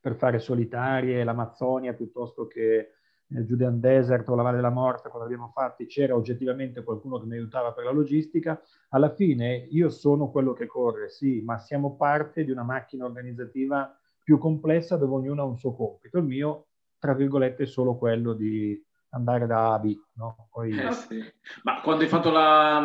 per 0.00 0.16
fare 0.16 0.38
solitarie, 0.38 1.22
l'Amazzonia 1.22 1.92
piuttosto 1.92 2.46
che 2.46 2.94
nel 3.30 3.44
Judean 3.44 3.80
Desert 3.80 4.28
o 4.28 4.34
la 4.34 4.42
Valle 4.42 4.56
della 4.56 4.70
Morte, 4.70 5.08
quando 5.08 5.26
abbiamo 5.26 5.50
fatti, 5.52 5.86
c'era 5.86 6.14
oggettivamente 6.14 6.82
qualcuno 6.82 7.18
che 7.18 7.26
mi 7.26 7.34
aiutava 7.34 7.72
per 7.72 7.84
la 7.84 7.90
logistica. 7.90 8.60
Alla 8.90 9.14
fine 9.14 9.66
io 9.70 9.88
sono 9.88 10.30
quello 10.30 10.52
che 10.52 10.66
corre, 10.66 11.08
sì, 11.08 11.40
ma 11.42 11.58
siamo 11.58 11.96
parte 11.96 12.44
di 12.44 12.50
una 12.50 12.62
macchina 12.62 13.04
organizzativa 13.04 13.94
più 14.22 14.38
complessa 14.38 14.96
dove 14.96 15.14
ognuno 15.14 15.42
ha 15.42 15.46
un 15.46 15.58
suo 15.58 15.74
compito. 15.74 16.18
Il 16.18 16.24
mio, 16.24 16.66
tra 16.98 17.14
virgolette, 17.14 17.64
è 17.64 17.66
solo 17.66 17.96
quello 17.96 18.32
di 18.32 18.80
andare 19.10 19.46
da 19.46 19.70
A 19.70 19.74
a 19.74 19.78
B. 19.78 19.96
No? 20.14 20.48
Poi... 20.50 20.76
Eh 20.76 20.92
sì. 20.92 21.24
Ma 21.62 21.80
quando 21.80 22.02
hai 22.02 22.08
fatto 22.08 22.30
la, 22.30 22.80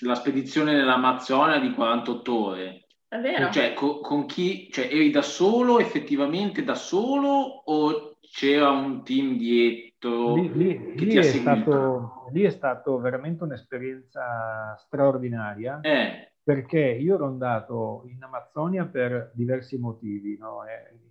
la 0.00 0.14
spedizione 0.14 0.74
nell'Amazzonia 0.74 1.58
di 1.58 1.72
48 1.72 2.44
ore, 2.44 2.86
è 3.08 3.20
vero. 3.20 3.50
Cioè, 3.50 3.74
con, 3.74 4.00
con 4.00 4.26
chi, 4.26 4.70
cioè, 4.70 4.86
eri 4.86 5.10
da 5.10 5.20
solo, 5.20 5.78
effettivamente 5.80 6.64
da 6.64 6.74
solo, 6.74 7.28
o 7.28 8.11
c'era 8.32 8.70
un 8.70 9.04
team 9.04 9.36
dietro 9.36 10.34
lì, 10.36 10.52
lì, 10.54 10.94
che 10.94 11.04
lì 11.04 11.10
ti 11.10 11.18
ha 11.18 11.22
Stato, 11.22 12.30
lì 12.32 12.42
è 12.44 12.50
stato 12.50 12.98
veramente 12.98 13.44
un'esperienza 13.44 14.74
straordinaria 14.78 15.80
eh. 15.82 16.32
perché 16.42 16.80
io 16.80 17.16
ero 17.16 17.26
andato 17.26 18.04
in 18.06 18.22
Amazzonia 18.22 18.86
per 18.86 19.32
diversi 19.34 19.78
motivi. 19.78 20.38
No? 20.38 20.62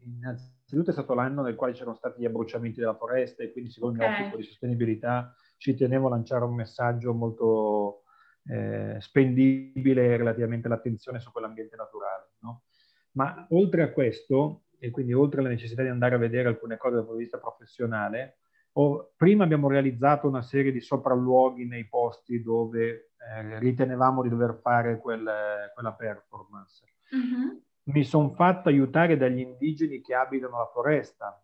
innanzitutto 0.04 0.90
è 0.90 0.94
stato 0.94 1.14
l'anno 1.14 1.44
nel 1.44 1.54
quale 1.54 1.74
c'erano 1.74 1.94
stati 1.94 2.22
gli 2.22 2.26
abbruciamenti 2.26 2.80
della 2.80 2.96
foresta 2.96 3.44
e 3.44 3.52
quindi 3.52 3.70
siccome 3.70 3.98
okay. 3.98 4.10
mi 4.10 4.22
occupo 4.22 4.38
di 4.38 4.44
sostenibilità 4.44 5.36
ci 5.58 5.76
tenevo 5.76 6.08
a 6.08 6.10
lanciare 6.10 6.44
un 6.44 6.56
messaggio 6.56 7.14
molto 7.14 8.02
eh, 8.48 8.96
spendibile 9.00 10.18
relativamente 10.18 10.66
all'attenzione 10.66 11.20
su 11.20 11.32
quell'ambiente 11.32 11.76
naturale. 11.76 12.32
No? 12.40 12.64
Ma 13.12 13.46
oltre 13.52 13.84
a 13.84 13.92
questo, 13.92 14.64
e 14.84 14.90
quindi 14.90 15.14
oltre 15.14 15.42
alla 15.42 15.50
necessità 15.50 15.84
di 15.84 15.90
andare 15.90 16.16
a 16.16 16.18
vedere 16.18 16.48
alcune 16.48 16.76
cose 16.76 16.96
dal 16.96 17.04
punto 17.04 17.18
di 17.20 17.24
vista 17.26 17.38
professionale, 17.38 18.40
ho, 18.74 19.12
prima 19.16 19.44
abbiamo 19.44 19.68
realizzato 19.68 20.28
una 20.28 20.42
serie 20.42 20.72
di 20.72 20.82
sopralluoghi 20.82 21.68
nei 21.68 21.88
posti 21.88 22.42
dove 22.42 23.12
eh, 23.16 23.60
ritenevamo 23.60 24.24
di 24.24 24.30
dover 24.30 24.58
fare 24.60 24.98
quel, 24.98 25.30
quella 25.76 25.94
performance. 25.94 26.84
Mm-hmm. 27.16 27.58
Mi 27.84 28.04
sono 28.04 28.32
fatto 28.32 28.70
aiutare 28.70 29.18
dagli 29.18 29.42
indigeni 29.42 30.02
che 30.02 30.16
abitano 30.16 30.58
la 30.58 30.72
foresta, 30.74 31.40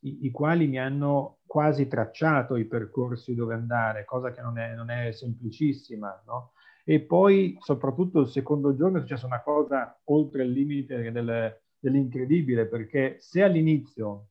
i, 0.00 0.26
i, 0.26 0.30
quali 0.30 0.68
mi 0.68 0.78
hanno 0.78 1.38
quasi 1.44 1.88
tracciato 1.88 2.54
i 2.54 2.66
percorsi 2.66 3.34
dove 3.34 3.54
andare, 3.54 4.04
cosa 4.04 4.30
che 4.30 4.42
non 4.42 4.58
è, 4.58 4.76
non 4.76 4.90
è 4.90 5.10
semplicissima, 5.10 6.22
no? 6.24 6.52
E 6.84 7.00
poi, 7.00 7.56
soprattutto 7.58 8.20
il 8.20 8.28
secondo 8.28 8.76
giorno, 8.76 8.98
è 8.98 9.00
successa 9.00 9.26
una 9.26 9.42
cosa 9.42 9.98
oltre 10.04 10.44
il 10.44 10.52
limite 10.52 11.10
del, 11.10 11.60
dell'incredibile, 11.90 12.66
perché 12.66 13.16
se 13.18 13.42
all'inizio 13.42 14.28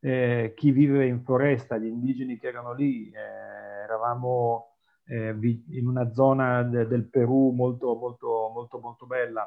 eh, 0.00 0.52
chi 0.54 0.70
vive 0.70 1.06
in 1.06 1.22
foresta, 1.22 1.78
gli 1.78 1.86
indigeni 1.86 2.38
che 2.38 2.48
erano 2.48 2.74
lì, 2.74 3.10
eh, 3.10 3.82
eravamo 3.84 4.74
eh, 5.06 5.34
in 5.70 5.86
una 5.86 6.12
zona 6.12 6.62
de- 6.62 6.86
del 6.86 7.08
Perù 7.08 7.52
molto, 7.52 7.94
molto, 7.94 8.50
molto, 8.52 8.78
molto 8.78 9.06
bella, 9.06 9.46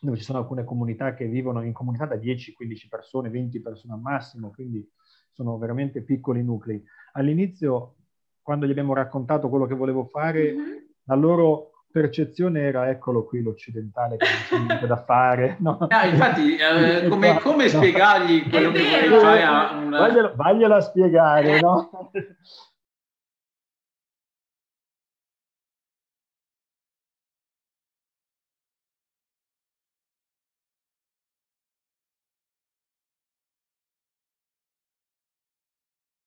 dove 0.00 0.16
ci 0.16 0.22
sono 0.22 0.38
alcune 0.38 0.64
comunità 0.64 1.14
che 1.14 1.26
vivono 1.26 1.62
in 1.62 1.72
comunità 1.72 2.06
da 2.06 2.16
10-15 2.16 2.88
persone, 2.88 3.30
20 3.30 3.60
persone 3.60 3.94
al 3.94 4.00
massimo, 4.00 4.50
quindi 4.50 4.88
sono 5.32 5.58
veramente 5.58 6.02
piccoli 6.02 6.42
nuclei. 6.42 6.82
All'inizio, 7.12 7.96
quando 8.40 8.66
gli 8.66 8.70
abbiamo 8.70 8.94
raccontato 8.94 9.48
quello 9.48 9.66
che 9.66 9.74
volevo 9.74 10.04
fare, 10.04 10.52
mm-hmm. 10.52 10.76
la 11.04 11.14
loro 11.14 11.72
percezione 11.96 12.60
era 12.60 12.90
eccolo 12.90 13.24
qui 13.24 13.40
l'occidentale 13.42 14.18
che 14.18 14.26
non 14.26 14.42
c'è 14.46 14.66
niente 14.66 14.86
da 14.86 15.02
fare. 15.02 15.56
No? 15.66 15.78
no 15.80 16.00
infatti, 16.04 16.56
eh, 16.56 17.08
come, 17.08 17.38
come 17.40 17.64
no. 17.64 17.68
spiegargli 17.70 18.48
quello 18.48 18.70
che 18.70 19.08
vuoi 19.08 19.20
fare 19.20 19.42
a 19.42 19.76
una... 19.78 19.98
Vaglielo, 19.98 20.32
vaglielo 20.36 20.74
a 20.74 20.80
spiegare, 20.80 21.60
no? 21.60 22.10